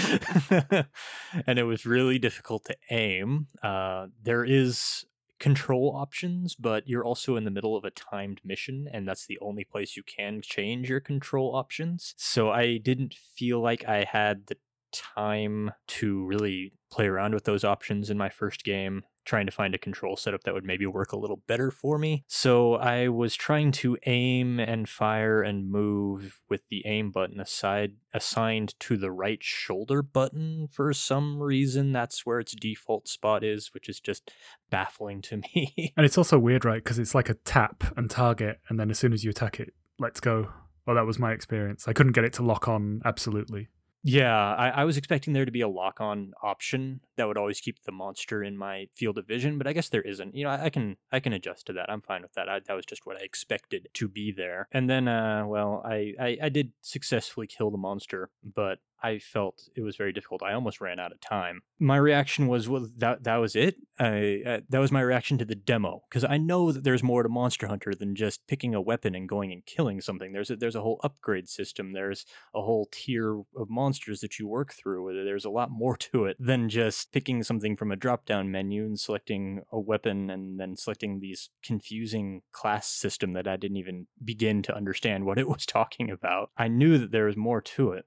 and 1.48 1.60
it 1.60 1.64
was 1.64 1.86
really 1.86 2.20
difficult 2.20 2.66
to 2.66 2.76
aim. 2.90 3.48
Uh, 3.64 4.08
there 4.24 4.44
is 4.44 5.06
control 5.40 5.94
options, 5.96 6.56
but 6.56 6.88
you're 6.88 7.06
also 7.06 7.36
in 7.36 7.44
the 7.44 7.52
middle 7.52 7.76
of 7.76 7.86
a 7.86 7.92
timed 7.92 8.42
mission, 8.44 8.88
and 8.92 9.08
that's 9.08 9.26
the 9.26 9.38
only 9.40 9.64
place 9.64 9.96
you 9.96 10.04
can 10.04 10.42
change 10.42 10.90
your 10.90 11.00
control 11.00 11.56
options. 11.56 12.14
So 12.18 12.50
I 12.50 12.78
didn't 12.78 13.14
feel 13.14 13.62
like 13.62 13.86
I 13.86 14.04
had 14.04 14.48
the 14.48 14.58
time 14.92 15.72
to 15.88 16.26
really 16.26 16.74
play 16.90 17.08
around 17.08 17.34
with 17.34 17.44
those 17.44 17.64
options 17.64 18.10
in 18.10 18.18
my 18.18 18.30
first 18.30 18.64
game 18.64 19.04
trying 19.28 19.46
to 19.46 19.52
find 19.52 19.76
a 19.76 19.78
control 19.78 20.16
setup 20.16 20.44
that 20.44 20.54
would 20.54 20.64
maybe 20.64 20.86
work 20.86 21.12
a 21.12 21.18
little 21.18 21.44
better 21.48 21.70
for 21.70 22.00
me. 22.00 22.24
So 22.28 22.76
I 22.76 23.10
was 23.10 23.36
trying 23.36 23.74
to 23.74 23.98
aim 24.06 24.58
and 24.60 24.88
fire 24.88 25.42
and 25.42 25.70
move 25.70 26.40
with 26.50 26.62
the 26.70 26.82
aim 26.86 27.12
button 27.12 27.40
aside 27.40 27.92
assigned 28.14 28.80
to 28.80 28.96
the 28.96 29.12
right 29.12 29.44
shoulder 29.44 30.02
button 30.02 30.70
for 30.72 30.94
some 30.94 31.44
reason. 31.44 31.92
That's 31.92 32.26
where 32.26 32.40
its 32.40 32.56
default 32.56 33.10
spot 33.10 33.44
is, 33.44 33.74
which 33.74 33.90
is 33.90 34.00
just 34.00 34.32
baffling 34.70 35.22
to 35.24 35.38
me. 35.56 35.94
And 35.98 36.06
it's 36.06 36.18
also 36.18 36.40
weird, 36.40 36.64
right? 36.64 36.82
Because 36.82 36.98
it's 36.98 37.14
like 37.14 37.30
a 37.30 37.36
tap 37.36 37.84
and 37.98 38.10
target, 38.10 38.62
and 38.70 38.80
then 38.80 38.90
as 38.90 38.98
soon 38.98 39.12
as 39.12 39.26
you 39.26 39.30
attack 39.30 39.60
it, 39.60 39.74
let's 40.00 40.22
go. 40.22 40.48
Well, 40.86 40.96
that 40.96 41.06
was 41.06 41.20
my 41.20 41.34
experience. 41.34 41.86
I 41.86 41.92
couldn't 41.92 42.14
get 42.14 42.24
it 42.24 42.32
to 42.34 42.44
lock 42.44 42.70
on 42.70 43.02
absolutely. 43.04 43.68
Yeah, 44.10 44.56
I, 44.56 44.70
I 44.70 44.84
was 44.86 44.96
expecting 44.96 45.34
there 45.34 45.44
to 45.44 45.52
be 45.52 45.60
a 45.60 45.68
lock 45.68 46.00
on 46.00 46.32
option 46.42 47.02
that 47.18 47.28
would 47.28 47.38
always 47.38 47.60
keep 47.60 47.84
the 47.84 47.92
monster 47.92 48.42
in 48.42 48.58
my 48.58 48.88
field 48.96 49.18
of 49.18 49.28
vision, 49.28 49.58
but 49.58 49.68
I 49.68 49.74
guess 49.74 49.90
there 49.90 50.02
isn't. 50.02 50.34
You 50.34 50.46
know, 50.46 50.52
I, 50.52 50.66
I 50.66 50.70
can 50.70 50.96
I 51.12 51.20
can 51.20 51.34
adjust 51.34 51.68
to 51.68 51.74
that. 51.74 51.92
I'm 51.92 52.00
fine 52.00 52.22
with 52.22 52.32
that. 52.36 52.48
I, 52.48 52.60
that 52.60 52.74
was 52.74 52.86
just 52.86 53.06
what 53.06 53.18
I 53.18 53.26
expected 53.26 53.90
to 53.96 54.08
be 54.08 54.32
there. 54.32 54.70
And 54.72 54.90
then, 54.90 55.10
uh, 55.10 55.46
well, 55.46 55.82
I, 55.84 56.14
I 56.22 56.38
I 56.44 56.50
did 56.50 56.72
successfully 56.82 57.48
kill 57.48 57.70
the 57.70 57.78
monster, 57.78 58.30
but 58.56 58.80
I 59.04 59.20
felt 59.20 59.70
it 59.76 59.82
was 59.82 59.96
very 59.96 60.12
difficult. 60.12 60.42
I 60.44 60.54
almost 60.54 60.82
ran 60.82 61.00
out 61.00 61.12
of 61.12 61.22
time. 61.22 61.62
My 61.80 61.98
reaction 61.98 62.48
was, 62.48 62.68
well, 62.68 62.88
that 62.98 63.24
that 63.24 63.38
was 63.38 63.56
it. 63.56 63.76
I 64.00 64.42
uh, 64.46 64.60
that 64.70 64.80
was 64.80 64.92
my 64.92 65.02
reaction 65.02 65.38
to 65.38 65.46
the 65.46 65.56
demo 65.56 66.04
because 66.10 66.24
I 66.24 66.38
know 66.38 66.72
that 66.72 66.84
there's 66.84 67.04
more 67.04 67.24
to 67.24 67.30
Monster 67.30 67.68
Hunter 67.68 67.94
than 67.94 68.16
just 68.16 68.48
picking 68.48 68.74
a 68.74 68.82
weapon 68.82 69.16
and 69.16 69.30
going 69.30 69.52
and 69.52 69.66
killing 69.66 70.02
something. 70.02 70.34
There's 70.34 70.50
a, 70.50 70.56
there's 70.56 70.76
a 70.76 70.82
whole 70.82 71.00
upgrade 71.04 71.48
system. 71.48 71.92
There's 71.92 72.26
a 72.54 72.62
whole 72.62 72.88
tier 72.92 73.42
of 73.56 73.70
monsters 73.70 74.22
that 74.22 74.40
you 74.40 74.48
work 74.48 74.74
through. 74.74 75.24
There's 75.26 75.46
a 75.46 75.50
lot 75.50 75.70
more 75.70 75.98
to 76.12 76.26
it 76.26 76.38
than 76.40 76.70
just 76.70 77.12
picking 77.12 77.44
something 77.44 77.76
from 77.76 77.92
a 77.92 77.96
drop 77.96 78.26
down 78.26 78.52
menu 78.52 78.86
and 78.86 79.00
selecting 79.00 79.62
a 79.72 79.80
weapon 79.80 80.30
and 80.30 80.60
then 80.60 80.76
selecting 80.76 81.20
these 81.20 81.50
confusing 81.64 82.42
class 82.52 82.88
system 82.88 83.34
that 83.34 83.48
I 83.48 83.58
didn't 83.58 83.78
even 83.78 84.08
begin 84.24 84.62
to 84.64 84.76
understand 84.76 85.26
what 85.26 85.40
it 85.40 85.48
was 85.48 85.66
talking 85.68 86.10
about. 86.10 86.52
I 86.58 86.68
knew 86.68 86.98
that 86.98 87.12
there 87.12 87.26
was 87.26 87.38
more 87.38 87.62
to 87.62 87.92
it. 87.92 88.06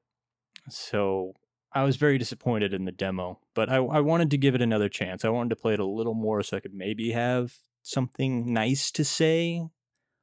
So 0.70 1.34
I 1.72 1.84
was 1.84 1.96
very 1.96 2.18
disappointed 2.18 2.74
in 2.74 2.84
the 2.84 2.92
demo, 2.92 3.38
but 3.54 3.68
I, 3.68 3.76
I 3.76 4.00
wanted 4.00 4.30
to 4.30 4.38
give 4.38 4.54
it 4.54 4.62
another 4.62 4.88
chance. 4.88 5.24
I 5.24 5.28
wanted 5.28 5.50
to 5.50 5.56
play 5.56 5.74
it 5.74 5.80
a 5.80 5.86
little 5.86 6.14
more 6.14 6.42
so 6.42 6.56
I 6.56 6.60
could 6.60 6.74
maybe 6.74 7.12
have 7.12 7.54
something 7.82 8.52
nice 8.52 8.90
to 8.92 9.04
say 9.04 9.62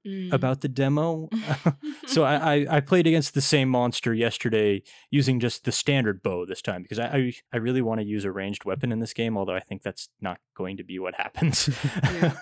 Mm. 0.08 0.32
about 0.32 0.62
the 0.62 0.70
demo. 0.70 1.28
so 2.06 2.24
I, 2.24 2.36
I, 2.36 2.78
I 2.78 2.80
played 2.80 3.08
against 3.08 3.34
the 3.34 3.42
same 3.42 3.68
monster 3.68 4.14
yesterday 4.14 4.84
using 5.12 5.40
just 5.40 5.66
the 5.66 5.72
standard 5.72 6.24
bow 6.24 6.46
this 6.46 6.62
time 6.62 6.82
because 6.82 7.00
I 7.00 7.08
I, 7.08 7.34
I 7.52 7.58
really 7.58 7.82
want 7.82 8.00
to 8.00 8.06
use 8.06 8.24
a 8.24 8.32
ranged 8.32 8.64
weapon 8.64 8.92
in 8.94 9.00
this 9.00 9.14
game, 9.14 9.38
although 9.38 9.56
I 9.56 9.60
think 9.60 9.82
that's 9.82 10.08
not 10.22 10.40
going 10.56 10.78
to 10.78 10.84
be 10.84 10.98
what 10.98 11.16
happens. 11.16 11.70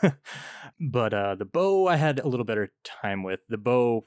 but 0.80 1.14
uh, 1.14 1.36
the 1.36 1.46
bow 1.46 1.88
I 1.88 1.96
had 1.96 2.20
a 2.20 2.28
little 2.28 2.46
better 2.46 2.72
time 2.84 3.24
with. 3.24 3.40
The 3.50 3.58
bow 3.58 4.06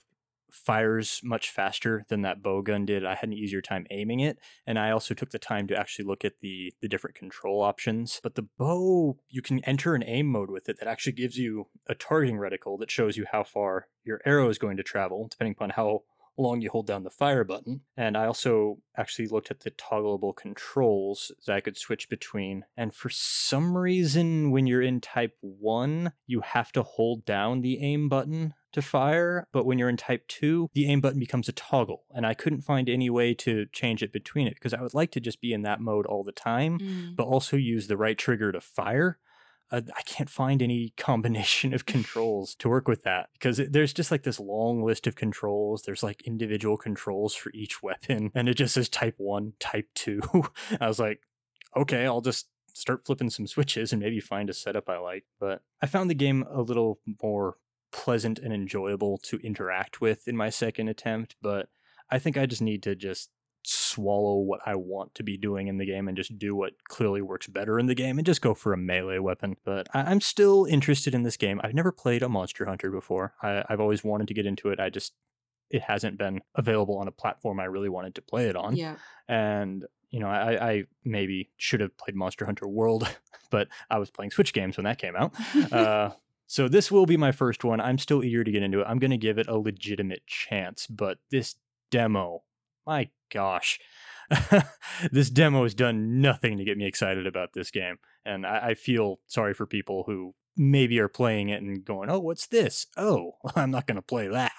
fires 0.50 1.20
much 1.22 1.50
faster 1.50 2.04
than 2.08 2.22
that 2.22 2.42
bow 2.42 2.62
gun 2.62 2.84
did. 2.86 3.04
I 3.04 3.14
had 3.14 3.28
an 3.28 3.34
easier 3.34 3.62
time 3.62 3.86
aiming 3.90 4.20
it, 4.20 4.38
and 4.66 4.78
I 4.78 4.90
also 4.90 5.14
took 5.14 5.30
the 5.30 5.38
time 5.38 5.66
to 5.68 5.76
actually 5.76 6.04
look 6.04 6.24
at 6.24 6.40
the 6.40 6.72
the 6.80 6.88
different 6.88 7.16
control 7.16 7.62
options. 7.62 8.20
But 8.22 8.34
the 8.34 8.48
bow, 8.58 9.18
you 9.28 9.42
can 9.42 9.64
enter 9.64 9.94
an 9.94 10.04
aim 10.06 10.26
mode 10.26 10.50
with 10.50 10.68
it 10.68 10.78
that 10.78 10.88
actually 10.88 11.12
gives 11.12 11.36
you 11.36 11.68
a 11.86 11.94
targeting 11.94 12.36
reticle 12.36 12.78
that 12.78 12.90
shows 12.90 13.16
you 13.16 13.26
how 13.30 13.44
far 13.44 13.86
your 14.04 14.20
arrow 14.24 14.48
is 14.48 14.58
going 14.58 14.76
to 14.76 14.82
travel, 14.82 15.28
depending 15.30 15.52
upon 15.52 15.70
how 15.70 16.02
long 16.38 16.60
you 16.60 16.70
hold 16.70 16.86
down 16.86 17.02
the 17.02 17.10
fire 17.10 17.44
button. 17.44 17.82
And 17.96 18.16
I 18.16 18.26
also 18.26 18.78
actually 18.96 19.28
looked 19.28 19.50
at 19.50 19.60
the 19.60 19.70
toggleable 19.72 20.34
controls 20.34 21.32
that 21.46 21.54
I 21.54 21.60
could 21.60 21.76
switch 21.76 22.08
between. 22.08 22.64
And 22.76 22.94
for 22.94 23.10
some 23.10 23.76
reason, 23.76 24.50
when 24.50 24.66
you're 24.66 24.82
in 24.82 25.00
type 25.00 25.36
1, 25.40 26.12
you 26.26 26.40
have 26.40 26.72
to 26.72 26.82
hold 26.82 27.24
down 27.24 27.60
the 27.60 27.82
aim 27.82 28.08
button 28.08 28.54
to 28.72 28.82
fire, 28.82 29.46
but 29.52 29.64
when 29.64 29.78
you're 29.78 29.88
in 29.88 29.96
type 29.96 30.26
2, 30.28 30.70
the 30.74 30.86
aim 30.90 31.00
button 31.00 31.18
becomes 31.20 31.48
a 31.48 31.52
toggle, 31.52 32.04
and 32.14 32.26
I 32.26 32.34
couldn't 32.34 32.62
find 32.62 32.88
any 32.88 33.08
way 33.10 33.34
to 33.34 33.66
change 33.72 34.02
it 34.02 34.12
between 34.12 34.46
it 34.46 34.54
because 34.54 34.74
I 34.74 34.82
would 34.82 34.94
like 34.94 35.10
to 35.12 35.20
just 35.20 35.40
be 35.40 35.52
in 35.52 35.62
that 35.62 35.80
mode 35.80 36.06
all 36.06 36.22
the 36.24 36.32
time, 36.32 36.78
Mm. 36.78 37.16
but 37.16 37.26
also 37.26 37.56
use 37.56 37.86
the 37.86 37.96
right 37.96 38.16
trigger 38.18 38.52
to 38.52 38.60
fire. 38.60 39.18
Uh, 39.70 39.82
I 39.94 40.00
can't 40.02 40.30
find 40.30 40.62
any 40.62 40.94
combination 40.96 41.74
of 41.74 41.84
controls 41.84 42.54
to 42.56 42.68
work 42.70 42.88
with 42.88 43.02
that 43.02 43.28
because 43.34 43.58
it, 43.58 43.72
there's 43.72 43.92
just 43.92 44.10
like 44.10 44.22
this 44.22 44.40
long 44.40 44.82
list 44.82 45.06
of 45.06 45.14
controls. 45.14 45.82
There's 45.82 46.02
like 46.02 46.22
individual 46.22 46.76
controls 46.78 47.34
for 47.34 47.50
each 47.54 47.82
weapon, 47.82 48.30
and 48.34 48.48
it 48.48 48.54
just 48.54 48.74
says 48.74 48.88
type 48.88 49.14
1, 49.18 49.52
type 49.60 49.88
2. 49.94 50.20
I 50.80 50.88
was 50.88 50.98
like, 50.98 51.20
okay, 51.76 52.06
I'll 52.06 52.22
just 52.22 52.48
start 52.72 53.04
flipping 53.04 53.28
some 53.28 53.46
switches 53.46 53.92
and 53.92 54.00
maybe 54.00 54.20
find 54.20 54.48
a 54.48 54.54
setup 54.54 54.88
I 54.88 54.98
like. 54.98 55.24
But 55.40 55.62
I 55.82 55.86
found 55.86 56.08
the 56.08 56.14
game 56.14 56.44
a 56.50 56.62
little 56.62 57.00
more 57.22 57.56
pleasant 57.92 58.38
and 58.38 58.52
enjoyable 58.52 59.18
to 59.18 59.38
interact 59.38 60.00
with 60.00 60.28
in 60.28 60.36
my 60.36 60.50
second 60.50 60.88
attempt, 60.88 61.36
but 61.42 61.68
I 62.10 62.18
think 62.18 62.36
I 62.36 62.46
just 62.46 62.62
need 62.62 62.82
to 62.84 62.94
just 62.94 63.30
swallow 63.64 64.36
what 64.38 64.60
I 64.64 64.74
want 64.76 65.14
to 65.16 65.22
be 65.22 65.36
doing 65.36 65.68
in 65.68 65.76
the 65.78 65.84
game 65.84 66.08
and 66.08 66.16
just 66.16 66.38
do 66.38 66.54
what 66.54 66.72
clearly 66.88 67.20
works 67.20 67.46
better 67.48 67.78
in 67.78 67.86
the 67.86 67.94
game 67.94 68.18
and 68.18 68.24
just 68.26 68.40
go 68.40 68.54
for 68.54 68.72
a 68.72 68.76
melee 68.78 69.18
weapon. 69.18 69.56
But 69.64 69.88
I- 69.94 70.02
I'm 70.10 70.20
still 70.20 70.64
interested 70.64 71.14
in 71.14 71.22
this 71.22 71.36
game. 71.36 71.60
I've 71.62 71.74
never 71.74 71.92
played 71.92 72.22
a 72.22 72.28
Monster 72.28 72.64
Hunter 72.66 72.90
before. 72.90 73.34
I- 73.42 73.64
I've 73.68 73.80
always 73.80 74.02
wanted 74.04 74.28
to 74.28 74.34
get 74.34 74.46
into 74.46 74.70
it. 74.70 74.80
I 74.80 74.88
just 74.90 75.12
it 75.70 75.82
hasn't 75.82 76.16
been 76.16 76.40
available 76.54 76.96
on 76.96 77.08
a 77.08 77.12
platform 77.12 77.60
I 77.60 77.64
really 77.64 77.90
wanted 77.90 78.14
to 78.14 78.22
play 78.22 78.46
it 78.48 78.56
on 78.56 78.74
Yeah. 78.74 78.96
and 79.28 79.84
you 80.08 80.18
know 80.18 80.26
I, 80.28 80.70
I 80.70 80.84
maybe 81.04 81.50
should 81.58 81.80
have 81.80 81.94
played 81.98 82.16
monster 82.16 82.46
hunter 82.46 82.66
world 82.66 83.06
but 83.50 83.68
i 83.90 83.98
was 83.98 84.10
playing 84.10 84.30
switch 84.30 84.54
games 84.54 84.78
when 84.78 84.84
that 84.84 84.96
came 84.96 85.14
out 85.14 85.34
uh, 85.72 86.08
so 86.48 86.66
this 86.66 86.90
will 86.90 87.06
be 87.06 87.16
my 87.16 87.30
first 87.30 87.62
one. 87.62 87.80
I'm 87.80 87.98
still 87.98 88.24
eager 88.24 88.42
to 88.42 88.50
get 88.50 88.62
into 88.62 88.80
it. 88.80 88.86
I'm 88.88 88.98
going 88.98 89.12
to 89.12 89.16
give 89.16 89.38
it 89.38 89.46
a 89.48 89.56
legitimate 89.56 90.26
chance 90.26 90.86
but 90.86 91.18
this 91.30 91.54
demo 91.90 92.42
my 92.86 93.10
gosh. 93.30 93.78
This 95.12 95.30
demo 95.30 95.62
has 95.62 95.74
done 95.74 96.20
nothing 96.20 96.58
to 96.58 96.64
get 96.64 96.76
me 96.76 96.86
excited 96.86 97.26
about 97.26 97.50
this 97.54 97.70
game 97.70 97.98
and 98.24 98.44
I, 98.44 98.68
I 98.68 98.74
feel 98.74 99.20
sorry 99.26 99.54
for 99.54 99.66
people 99.66 100.04
who 100.06 100.34
maybe 100.56 100.98
are 100.98 101.08
playing 101.08 101.50
it 101.50 101.62
and 101.62 101.84
going 101.84 102.10
oh 102.10 102.18
what's 102.18 102.46
this? 102.48 102.86
Oh 102.96 103.36
i'm 103.56 103.70
not 103.70 103.86
going 103.86 103.96
to 103.96 104.02
play 104.02 104.26
that. 104.28 104.52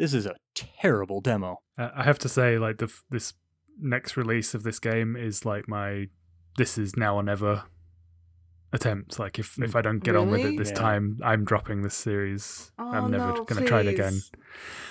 This 0.00 0.14
is 0.14 0.24
a 0.24 0.36
terrible 0.54 1.20
demo. 1.20 1.60
I 1.76 2.04
have 2.04 2.18
to 2.20 2.28
say, 2.30 2.58
like 2.58 2.78
the 2.78 2.90
this 3.10 3.34
next 3.78 4.16
release 4.16 4.54
of 4.54 4.62
this 4.62 4.78
game 4.78 5.14
is 5.14 5.44
like 5.44 5.68
my 5.68 6.06
this 6.56 6.78
is 6.78 6.96
now 6.96 7.16
or 7.16 7.22
never 7.22 7.64
attempt. 8.72 9.18
Like 9.18 9.38
if 9.38 9.58
if 9.58 9.72
mm, 9.72 9.76
I 9.78 9.82
don't 9.82 9.98
get 10.00 10.16
on 10.16 10.30
with 10.30 10.44
it 10.44 10.56
this 10.56 10.70
Yeah. 10.70 10.74
time, 10.74 11.18
I'm 11.24 11.44
dropping 11.44 11.82
this 11.82 11.94
series. 11.94 12.70
Oh, 12.78 12.90
I'm 12.90 13.10
never 13.10 13.32
no, 13.32 13.44
going 13.44 13.62
to 13.62 13.68
try 13.68 13.80
it 13.80 13.88
again. 13.88 14.12
please. 14.12 14.32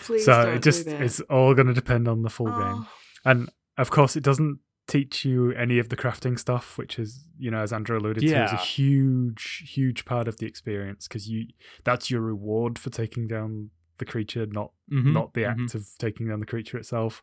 Please 0.06 0.26
so 0.26 0.42
it 0.50 0.62
just 0.64 0.88
it's 0.88 1.20
all 1.22 1.54
going 1.54 1.68
to 1.68 1.74
depend 1.74 2.08
on 2.08 2.22
the 2.24 2.30
full 2.30 2.48
game. 2.48 2.86
Oh, 2.86 2.88
And 3.26 3.50
of 3.78 3.90
course, 3.92 4.16
it 4.16 4.24
doesn't 4.24 4.60
teach 4.88 5.24
you 5.24 5.52
any 5.52 5.78
of 5.78 5.90
the 5.90 5.96
crafting 5.96 6.38
stuff, 6.40 6.78
which 6.78 6.98
is, 6.98 7.24
you 7.38 7.52
know, 7.52 7.62
as 7.62 7.72
Andrew 7.72 7.98
alluded 7.98 8.24
to, 8.24 8.44
is 8.46 8.52
a 8.54 8.56
huge, 8.58 9.72
huge 9.74 10.04
part 10.04 10.28
of 10.28 10.38
the 10.38 10.46
experience 10.48 11.08
because 11.08 11.30
you 11.30 11.46
that's 11.84 12.10
your 12.10 12.22
reward 12.22 12.80
for 12.80 12.90
taking 12.90 13.28
down 13.28 13.70
the 14.00 14.06
creature, 14.06 14.46
not 14.46 14.72
Mhm, 14.92 15.14
not 15.14 15.34
the 15.34 15.46
act 15.46 15.60
mm-hmm. 15.60 15.78
of 15.78 15.88
taking 16.00 16.28
down 16.28 16.40
the 16.40 16.46
creature 16.46 16.78
itself. 16.78 17.22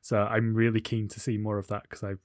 So 0.00 0.18
I'm 0.22 0.54
really 0.54 0.80
keen 0.80 1.08
to 1.08 1.20
see 1.20 1.38
more 1.38 1.58
of 1.58 1.68
that 1.68 1.82
because 1.82 2.02
I've 2.02 2.20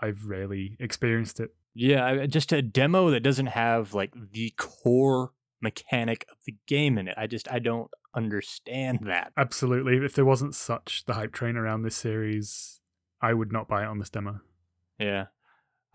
I've 0.00 0.24
rarely 0.26 0.76
experienced 0.80 1.38
it. 1.40 1.54
Yeah, 1.74 2.04
uh, 2.04 2.26
just 2.26 2.52
a 2.52 2.62
demo 2.62 3.10
that 3.10 3.20
doesn't 3.20 3.46
have 3.46 3.94
like 3.94 4.12
the 4.32 4.52
core 4.56 5.32
mechanic 5.60 6.24
of 6.30 6.36
the 6.46 6.56
game 6.66 6.98
in 6.98 7.08
it. 7.08 7.14
I 7.18 7.26
just 7.26 7.50
I 7.50 7.58
don't 7.58 7.90
understand 8.14 9.00
that. 9.06 9.32
Absolutely, 9.36 9.96
if 10.04 10.14
there 10.14 10.24
wasn't 10.24 10.54
such 10.54 11.04
the 11.06 11.14
hype 11.14 11.32
train 11.32 11.56
around 11.56 11.82
this 11.82 11.96
series, 11.96 12.80
I 13.20 13.34
would 13.34 13.52
not 13.52 13.68
buy 13.68 13.82
it 13.82 13.88
on 13.88 13.98
this 13.98 14.10
demo. 14.10 14.40
Yeah. 14.98 15.26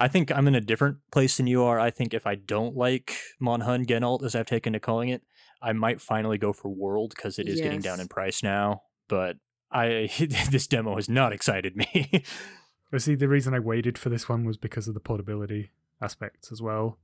I 0.02 0.08
think 0.08 0.32
I'm 0.32 0.48
in 0.48 0.56
a 0.56 0.62
different 0.62 0.98
place 1.12 1.38
than 1.38 1.48
you 1.48 1.63
are. 1.63 1.80
I 1.80 1.92
think 1.92 2.13
if 2.13 2.26
I 2.26 2.36
don't 2.36 2.76
like 2.76 3.18
Monhun 3.42 3.86
Genalt, 3.86 4.24
as 4.24 4.34
I've 4.34 4.46
taken 4.46 4.74
to 4.74 4.80
calling 4.80 5.10
it, 5.10 5.24
I 5.62 5.74
might 5.74 6.00
finally 6.00 6.38
go 6.38 6.54
for 6.54 6.70
World 6.70 7.13
because 7.15 7.38
it 7.38 7.50
is 7.50 7.60
getting 7.60 7.82
down 7.82 8.00
in 8.00 8.08
price 8.08 8.42
now. 8.42 8.84
But 9.10 9.38
I 9.72 10.10
this 10.50 10.68
demo 10.68 10.96
has 10.96 11.10
not 11.10 11.34
excited 11.34 11.76
me. 11.76 12.24
But 12.91 13.02
see, 13.02 13.15
the 13.15 13.28
reason 13.28 13.54
I 13.54 13.60
waited 13.60 13.97
for 13.97 14.10
this 14.10 14.28
one 14.28 14.45
was 14.45 14.58
because 14.58 14.88
of 14.88 14.93
the 14.93 14.99
portability 14.99 15.71
aspects 16.02 16.52
as 16.52 16.62
well. 16.62 16.97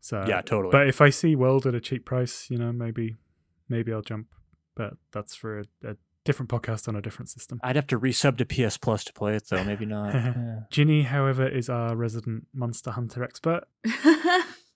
So 0.00 0.24
yeah, 0.26 0.40
totally. 0.40 0.72
But 0.72 0.88
if 0.88 1.00
I 1.00 1.10
see 1.10 1.36
World 1.36 1.66
at 1.66 1.74
a 1.74 1.80
cheap 1.80 2.04
price, 2.04 2.48
you 2.50 2.58
know, 2.58 2.72
maybe 2.72 3.16
maybe 3.68 3.92
I'll 3.92 4.02
jump. 4.02 4.26
But 4.74 4.94
that's 5.12 5.34
for 5.34 5.60
a, 5.60 5.64
a 5.84 5.96
different 6.24 6.50
podcast 6.50 6.88
on 6.88 6.96
a 6.96 7.02
different 7.02 7.28
system. 7.28 7.60
I'd 7.62 7.76
have 7.76 7.86
to 7.88 7.98
resub 7.98 8.38
to 8.38 8.44
PS 8.46 8.76
Plus 8.76 9.04
to 9.04 9.12
play 9.12 9.34
it 9.36 9.44
though. 9.48 9.62
Maybe 9.64 9.84
not. 9.96 10.14
Yeah. 10.14 10.60
Ginny, 10.70 11.02
however, 11.02 11.46
is 11.46 11.68
our 11.68 11.94
resident 11.96 12.46
Monster 12.54 12.90
Hunter 12.92 13.22
expert. 13.24 13.64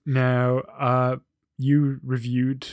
Now, 0.05 0.59
uh, 0.77 1.15
you 1.57 1.99
reviewed 2.03 2.67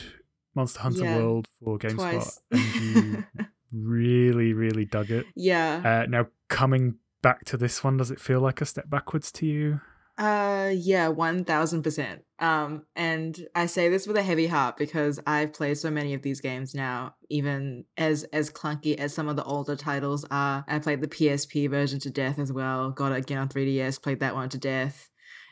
Monster 0.55 0.81
Hunter 0.81 1.03
Yeah, 1.03 1.17
World 1.17 1.47
for 1.59 1.79
GameSpot, 1.79 1.95
twice. 1.95 2.39
and 2.51 2.75
you 2.75 3.23
really, 3.71 4.53
really 4.53 4.85
dug 4.85 5.09
it. 5.09 5.25
yeah. 5.35 6.03
Uh, 6.03 6.05
now, 6.09 6.27
coming 6.47 6.95
back 7.23 7.43
to 7.45 7.57
this 7.57 7.83
one, 7.83 7.97
does 7.97 8.11
it 8.11 8.19
feel 8.19 8.39
like 8.39 8.61
a 8.61 8.65
step 8.65 8.87
backwards 8.87 9.31
to 9.31 9.47
you? 9.47 9.81
Uh 10.15 10.71
yeah, 10.75 11.07
one 11.07 11.43
thousand 11.43 11.81
percent. 11.81 12.21
Um, 12.37 12.85
and 12.95 13.39
I 13.55 13.65
say 13.65 13.89
this 13.89 14.05
with 14.05 14.15
a 14.15 14.21
heavy 14.21 14.45
heart 14.45 14.77
because 14.77 15.19
I've 15.25 15.53
played 15.53 15.79
so 15.79 15.89
many 15.89 16.13
of 16.13 16.21
these 16.21 16.39
games 16.39 16.75
now, 16.75 17.15
even 17.29 17.85
as 17.97 18.23
as 18.25 18.51
clunky 18.51 18.95
as 18.95 19.11
some 19.11 19.27
of 19.27 19.37
the 19.37 19.43
older 19.43 19.75
titles 19.75 20.23
are. 20.29 20.65
I 20.67 20.77
played 20.77 21.01
the 21.01 21.07
PSP 21.07 21.67
version 21.67 21.99
to 22.01 22.11
death 22.11 22.37
as 22.37 22.53
well. 22.53 22.91
Got 22.91 23.13
it 23.13 23.19
again 23.19 23.39
on 23.39 23.49
3DS, 23.49 24.03
played 24.03 24.19
that 24.19 24.35
one 24.35 24.49
to 24.49 24.59
death. 24.59 25.09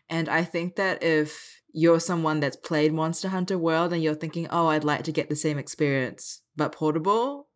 And 0.10 0.30
I 0.30 0.44
think 0.44 0.76
that 0.76 1.02
if 1.02 1.62
you're 1.74 2.02
someone 2.02 2.42
that's 2.42 2.58
played 2.58 2.94
Monster 2.94 3.30
Hunter 3.30 3.58
World 3.58 3.94
and 3.94 4.04
you're 4.04 4.14
thinking, 4.14 4.48
oh, 4.52 4.68
I'd 4.68 4.84
like 4.84 5.04
to 5.04 5.12
get 5.12 5.30
the 5.30 5.36
same 5.36 5.58
experience, 5.58 6.42
but 6.56 6.74
portable, 6.74 7.48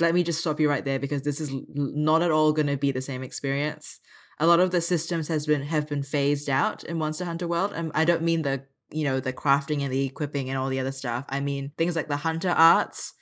let 0.00 0.14
me 0.14 0.22
just 0.22 0.40
stop 0.40 0.58
you 0.58 0.68
right 0.68 0.84
there 0.84 0.98
because 0.98 1.22
this 1.22 1.40
is 1.40 1.52
not 1.74 2.22
at 2.22 2.30
all 2.30 2.52
going 2.52 2.66
to 2.66 2.76
be 2.76 2.90
the 2.90 3.02
same 3.02 3.22
experience 3.22 4.00
a 4.42 4.46
lot 4.46 4.58
of 4.58 4.72
the 4.72 4.80
systems 4.80 5.28
has 5.28 5.46
been 5.46 5.62
have 5.62 5.88
been 5.88 6.02
phased 6.02 6.50
out 6.50 6.82
in 6.82 6.98
Monster 6.98 7.24
Hunter 7.24 7.46
World. 7.46 7.72
And 7.72 7.92
I 7.94 8.04
don't 8.04 8.22
mean 8.22 8.42
the 8.42 8.64
you 8.90 9.04
know 9.04 9.20
the 9.20 9.32
crafting 9.32 9.82
and 9.82 9.92
the 9.92 10.04
equipping 10.04 10.48
and 10.48 10.58
all 10.58 10.68
the 10.68 10.80
other 10.80 10.92
stuff. 10.92 11.24
I 11.28 11.38
mean 11.40 11.72
things 11.78 11.94
like 11.94 12.08
the 12.08 12.18
hunter 12.18 12.50
arts 12.50 13.14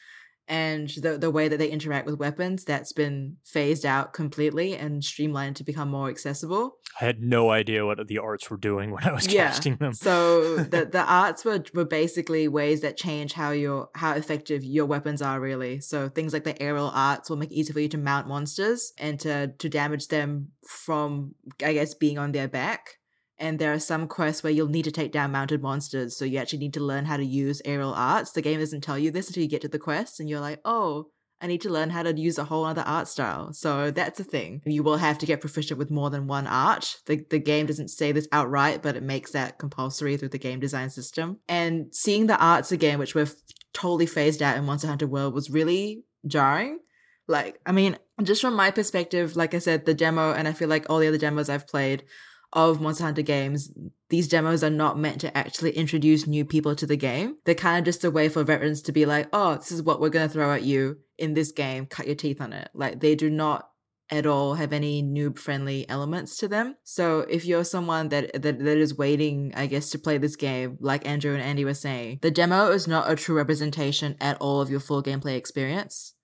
and 0.51 0.91
the 1.01 1.17
the 1.17 1.31
way 1.31 1.47
that 1.47 1.59
they 1.59 1.71
interact 1.71 2.07
with 2.07 2.19
weapons. 2.19 2.65
That's 2.65 2.93
been 2.93 3.37
phased 3.45 3.87
out 3.87 4.13
completely 4.13 4.75
and 4.75 5.03
streamlined 5.03 5.55
to 5.57 5.65
become 5.65 5.89
more 5.89 6.11
accessible. 6.11 6.77
I 7.01 7.05
had 7.05 7.23
no 7.23 7.51
idea 7.51 7.87
what 7.87 8.05
the 8.09 8.19
arts 8.19 8.51
were 8.51 8.57
doing 8.57 8.91
when 8.91 9.05
I 9.05 9.13
was 9.13 9.33
Yeah, 9.33 9.47
casting 9.47 9.77
them. 9.77 9.95
So 9.95 10.57
the 10.57 10.87
the 10.93 11.05
arts 11.05 11.45
were 11.45 11.63
were 11.73 11.85
basically 11.85 12.49
ways 12.49 12.81
that 12.81 12.97
change 12.97 13.33
how 13.33 13.53
your 13.53 13.91
how 13.95 14.15
effective 14.15 14.65
your 14.65 14.87
weapons 14.87 15.23
are 15.23 15.41
really. 15.41 15.81
So 15.81 16.09
things 16.09 16.33
like 16.33 16.45
the 16.45 16.61
aerial 16.61 16.91
arts 16.93 17.31
will 17.31 17.37
make 17.37 17.53
it 17.53 17.55
easier 17.55 17.73
for 17.73 17.81
you 17.81 17.89
to 17.89 17.99
mount 17.99 18.27
monsters 18.27 18.93
and 18.99 19.21
to 19.21 19.53
to 19.57 19.69
damage 19.69 20.09
them 20.09 20.49
from 20.67 21.37
I 21.65 21.75
guess 21.75 21.95
being 21.95 22.19
on 22.19 22.33
their 22.33 22.49
back. 22.49 22.97
And 23.41 23.59
there 23.59 23.73
are 23.73 23.81
some 23.81 24.07
quests 24.07 24.43
where 24.43 24.53
you'll 24.53 24.69
need 24.69 24.85
to 24.85 24.93
take 24.93 25.13
down 25.13 25.33
mounted 25.33 25.63
monsters, 25.63 26.17
so 26.17 26.25
you 26.27 26.39
actually 26.39 26.59
need 26.59 26.75
to 26.75 26.85
learn 26.85 27.07
how 27.07 27.17
to 27.17 27.25
use 27.25 27.63
aerial 27.65 27.95
arts. 27.95 28.33
The 28.33 28.43
game 28.43 28.61
doesn't 28.61 28.83
tell 28.83 28.99
you 28.99 29.11
this 29.11 29.29
until 29.29 29.43
you 29.43 29.49
get 29.49 29.63
to 29.63 29.69
the 29.69 29.79
quest, 29.79 30.21
and 30.21 30.29
you're 30.29 30.41
like, 30.41 30.61
oh, 30.65 31.07
I 31.41 31.47
need 31.47 31.63
to 31.63 31.71
learn 31.71 31.89
how 31.89 32.03
to 32.03 32.15
use 32.15 32.37
a 32.37 32.45
whole 32.45 32.67
other 32.67 32.83
art 32.83 33.09
style. 33.09 33.55
So 33.55 33.91
that's 33.91 34.21
a 34.21 34.25
thing. 34.25 34.61
You 34.67 34.83
will 34.83 34.99
have 34.99 35.17
to 35.19 35.27
get 35.27 35.41
proficient 35.41 35.79
with 35.79 35.91
more 35.91 36.11
than 36.11 36.27
one 36.27 36.47
art. 36.47 36.97
The, 37.07 37.25
the 37.31 37.39
game 37.39 37.65
doesn't 37.65 37.89
say 37.89 38.13
this 38.13 38.29
outright, 38.31 38.83
but 38.83 38.95
it 38.95 39.03
makes 39.03 39.31
that 39.31 39.59
compulsory 39.59 40.19
through 40.19 40.29
the 40.29 40.39
game 40.39 40.61
design 40.61 40.91
system. 40.91 41.39
And 41.49 41.95
seeing 41.95 42.27
the 42.27 42.39
arts 42.39 42.73
again, 42.73 42.99
which 42.99 43.15
were 43.15 43.27
totally 43.73 44.05
phased 44.05 44.43
out 44.43 44.59
in 44.59 44.67
Monster 44.67 44.89
Hunter 44.89 45.07
World 45.07 45.33
was 45.33 45.49
really 45.49 46.05
jarring. 46.27 46.81
Like, 47.27 47.59
I 47.65 47.73
mean, 47.73 47.97
just 48.23 48.43
from 48.43 48.55
my 48.55 48.71
perspective, 48.71 49.35
like 49.35 49.55
I 49.55 49.61
said, 49.61 49.87
the 49.87 49.95
demo, 49.95 50.35
and 50.35 50.47
I 50.47 50.53
feel 50.53 50.69
like 50.69 50.91
all 50.91 50.99
the 50.99 51.09
other 51.09 51.17
demos 51.17 51.49
I've 51.49 51.67
played 51.67 52.05
of 52.53 52.81
Monster 52.81 53.05
Hunter 53.05 53.23
games, 53.23 53.73
these 54.09 54.29
demos 54.29 54.65
are 54.65 54.71
not 54.71 54.99
meant 54.99 55.21
to 55.21 55.37
actually 55.37 55.71
introduce 55.73 56.27
new 56.27 56.45
people 56.45 56.75
to 56.75 56.87
the 56.87 56.97
game. 56.97 57.37
They're 57.45 57.55
kind 57.55 57.79
of 57.79 57.85
just 57.85 58.05
a 58.05 58.11
way 58.11 58.29
for 58.29 58.43
veterans 58.43 58.83
to 58.83 58.93
be 58.93 59.07
like, 59.07 59.29
oh, 59.33 59.57
this 59.57 59.71
is 59.71 59.83
what 59.83 60.01
we're 60.01 60.09
going 60.09 60.27
to 60.27 60.33
throw 60.33 60.53
at 60.53 60.63
you 60.63 60.99
in 61.17 61.35
this 61.35 61.53
game, 61.53 61.87
cut 61.87 62.07
your 62.07 62.17
teeth 62.17 62.41
on 62.41 62.53
it. 62.53 62.71
Like, 62.75 63.01
they 63.01 63.15
do 63.15 63.31
not 63.31 63.69
at 64.11 64.27
all 64.27 64.55
have 64.55 64.73
any 64.73 65.03
noob 65.03 65.39
friendly 65.39 65.89
elements 65.89 66.37
to 66.39 66.49
them. 66.49 66.75
So 66.83 67.21
if 67.21 67.45
you're 67.45 67.63
someone 67.63 68.09
that, 68.09 68.43
that 68.43 68.59
that 68.59 68.77
is 68.79 68.99
waiting, 68.99 69.53
I 69.55 69.67
guess, 69.67 69.91
to 69.91 69.99
play 70.01 70.19
this 70.19 70.35
game, 70.35 70.79
like 70.81 71.07
Andrew 71.07 71.33
and 71.33 71.43
Andy 71.43 71.65
were 71.65 71.75
saying, 71.75 72.19
the 72.21 72.31
demo 72.33 72.73
is 72.73 72.89
not 72.89 73.09
a 73.09 73.15
true 73.15 73.37
representation 73.37 74.17
at 74.21 74.37
all 74.41 74.61
of 74.61 74.71
your 74.71 74.81
full 74.81 75.03
gameplay 75.03 75.37
experience. 75.37 76.15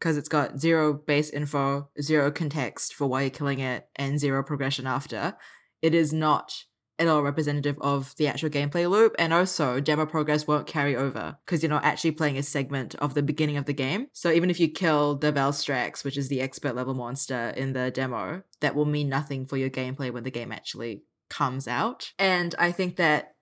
Because 0.00 0.18
it's 0.18 0.28
got 0.28 0.60
zero 0.60 0.92
base 0.92 1.30
info, 1.30 1.88
zero 2.02 2.30
context 2.30 2.92
for 2.92 3.06
why 3.06 3.22
you're 3.22 3.30
killing 3.30 3.60
it, 3.60 3.88
and 3.96 4.20
zero 4.20 4.42
progression 4.42 4.86
after. 4.86 5.36
It 5.82 5.94
is 5.94 6.12
not 6.12 6.64
at 6.98 7.08
all 7.08 7.22
representative 7.22 7.76
of 7.80 8.14
the 8.16 8.26
actual 8.26 8.48
gameplay 8.48 8.88
loop. 8.90 9.14
And 9.18 9.32
also, 9.32 9.80
demo 9.80 10.06
progress 10.06 10.46
won't 10.46 10.66
carry 10.66 10.96
over 10.96 11.36
because 11.44 11.62
you're 11.62 11.70
not 11.70 11.84
actually 11.84 12.12
playing 12.12 12.38
a 12.38 12.42
segment 12.42 12.94
of 12.96 13.14
the 13.14 13.22
beginning 13.22 13.56
of 13.56 13.66
the 13.66 13.72
game. 13.72 14.08
So 14.12 14.30
even 14.30 14.50
if 14.50 14.58
you 14.58 14.68
kill 14.68 15.16
the 15.16 15.32
Valstrax, 15.32 16.04
which 16.04 16.16
is 16.16 16.28
the 16.28 16.40
expert 16.40 16.74
level 16.74 16.94
monster 16.94 17.52
in 17.56 17.72
the 17.72 17.90
demo, 17.90 18.42
that 18.60 18.74
will 18.74 18.86
mean 18.86 19.08
nothing 19.08 19.46
for 19.46 19.56
your 19.56 19.70
gameplay 19.70 20.10
when 20.10 20.24
the 20.24 20.30
game 20.30 20.52
actually 20.52 21.02
comes 21.28 21.68
out. 21.68 22.12
And 22.18 22.54
I 22.58 22.72
think 22.72 22.96
that 22.96 23.34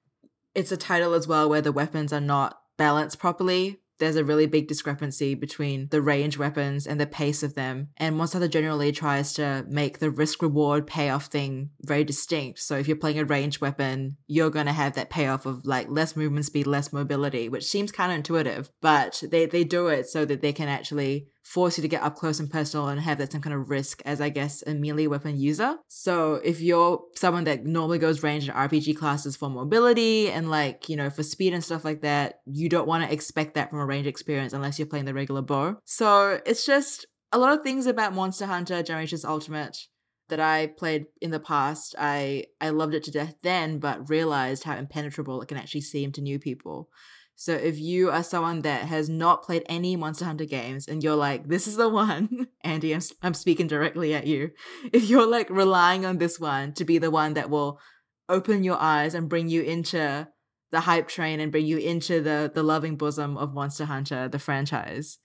it's 0.55 0.73
a 0.73 0.77
title 0.77 1.15
as 1.15 1.29
well 1.29 1.49
where 1.49 1.61
the 1.61 1.73
weapons 1.73 2.13
are 2.13 2.21
not 2.21 2.61
balanced 2.77 3.19
properly 3.19 3.81
there's 3.99 4.17
a 4.17 4.25
really 4.25 4.47
big 4.47 4.69
discrepancy 4.69 5.35
between 5.35 5.89
the 5.91 6.03
range 6.03 6.39
weapons 6.39 6.87
and 6.87 7.01
the 7.01 7.07
pace 7.07 7.43
of 7.43 7.55
them. 7.55 7.89
And 7.97 8.17
Monster 8.17 8.47
generally 8.49 8.93
tries 8.93 9.33
to 9.35 9.65
make 9.69 9.99
the 9.99 10.11
risk 10.11 10.43
reward 10.43 10.87
payoff 10.87 11.27
thing 11.27 11.71
very 11.81 12.05
distinct. 12.05 12.59
So 12.61 12.77
if 12.77 12.89
you're 12.89 12.97
playing 12.97 13.19
a 13.19 13.25
range 13.25 13.61
weapon, 13.61 14.17
you're 14.27 14.51
going 14.51 14.67
to 14.67 14.73
have 14.73 14.95
that 14.95 15.11
payoff 15.11 15.47
of 15.47 15.65
like 15.65 15.89
less 15.89 16.17
movement 16.17 16.47
speed, 16.47 16.67
less 16.67 16.93
mobility, 16.93 17.49
which 17.49 17.65
seems 17.65 17.93
kind 17.93 18.13
of 18.13 18.17
intuitive, 18.17 18.71
but 18.81 19.23
they, 19.31 19.47
they 19.47 19.65
do 19.65 19.89
it 19.89 20.09
so 20.09 20.25
that 20.25 20.41
they 20.41 20.53
can 20.53 20.69
actually 20.69 21.29
force 21.45 21.77
you 21.77 21.83
to 21.83 21.89
get 21.89 22.03
up 22.03 22.17
close 22.17 22.41
and 22.41 22.51
personal 22.51 22.89
and 22.89 23.01
have 23.01 23.19
that 23.19 23.31
some 23.31 23.43
kind 23.43 23.55
of 23.55 23.69
risk 23.69 24.01
as 24.07 24.21
I 24.21 24.31
guess 24.31 24.65
a 24.67 24.75
melee 24.75 25.07
weapon 25.07 25.39
user. 25.39 25.77
So 25.89 26.37
if 26.37 26.61
you're 26.61 27.05
someone 27.15 27.45
that 27.45 27.67
normally 27.67 27.99
goes 27.99 28.23
range 28.23 28.49
in 28.49 28.55
RPG 28.55 28.97
classes 28.97 29.37
for 29.37 29.51
mobility 29.51 30.31
and 30.31 30.51
like, 30.51 30.89
you 30.89 30.97
know, 30.97 31.11
for 31.11 31.23
speed 31.23 31.53
and 31.53 31.63
stuff 31.63 31.85
like 31.85 32.01
that, 32.01 32.41
you 32.47 32.71
don't 32.71 32.89
want 32.89 33.05
to 33.05 33.13
expect 33.13 33.55
that 33.55 33.69
from 33.69 33.79
a 33.79 33.87
range 33.87 34.07
experience 34.07 34.55
unless 34.55 34.79
you're 34.79 34.89
playing 34.89 35.05
the 35.05 35.13
regular 35.13 35.43
bow. 35.43 35.77
So 35.85 36.41
it's 36.47 36.65
just 36.65 37.07
a 37.31 37.39
lot 37.39 37.53
of 37.53 37.63
things 37.63 37.87
about 37.87 38.15
Monster 38.15 38.47
Hunter 38.47 38.83
Generations 38.83 39.25
Ultimate 39.25 39.87
that 40.31 40.41
I 40.41 40.69
played 40.69 41.05
in 41.21 41.31
the 41.31 41.41
past. 41.41 41.95
I 41.99 42.47
I 42.59 42.71
loved 42.71 42.95
it 42.95 43.05
to 43.05 43.11
death 43.11 43.35
then, 43.43 43.79
but 43.79 44.09
realized 44.09 44.65
how 44.65 44.77
impenetrable 44.77 45.43
it 45.43 45.49
can 45.49 45.59
actually 45.59 45.83
seem 45.83 46.11
to 46.13 46.23
new 46.23 46.39
people. 46.39 46.89
So 47.37 47.53
if 47.53 47.79
you 47.79 48.11
are 48.11 48.23
someone 48.23 48.63
that 48.63 48.83
has 48.83 49.09
not 49.09 49.43
played 49.43 49.65
any 49.67 49.97
Monster 49.97 50.25
Hunter 50.25 50.45
games 50.45 50.87
and 50.87 51.03
you're 51.03 51.17
like, 51.17 51.49
this 51.49 51.67
is 51.67 51.77
the 51.77 51.89
one, 51.89 52.49
Andy, 52.63 52.95
I'm, 52.95 53.01
I'm 53.23 53.35
speaking 53.35 53.67
directly 53.67 54.15
at 54.15 54.27
you. 54.27 54.53
If 54.93 55.09
you're 55.09 55.27
like 55.27 55.51
relying 55.51 56.07
on 56.07 56.19
this 56.19 56.39
one 56.39 56.73
to 56.75 56.85
be 56.85 56.99
the 56.99 57.11
one 57.11 57.35
that 57.35 57.51
will 57.51 57.81
open 58.29 58.65
your 58.65 58.79
eyes 58.81 59.15
and 59.15 59.29
bring 59.29 59.49
you 59.49 59.63
into 59.63 60.29
the 60.71 60.81
hype 60.81 61.09
train 61.09 61.41
and 61.41 61.53
bring 61.53 61.67
you 61.67 61.79
into 61.79 62.21
the 62.21 62.51
the 62.53 62.63
loving 62.63 62.97
bosom 62.97 63.37
of 63.37 63.55
Monster 63.55 63.85
Hunter, 63.85 64.29
the 64.29 64.39
franchise, 64.39 65.19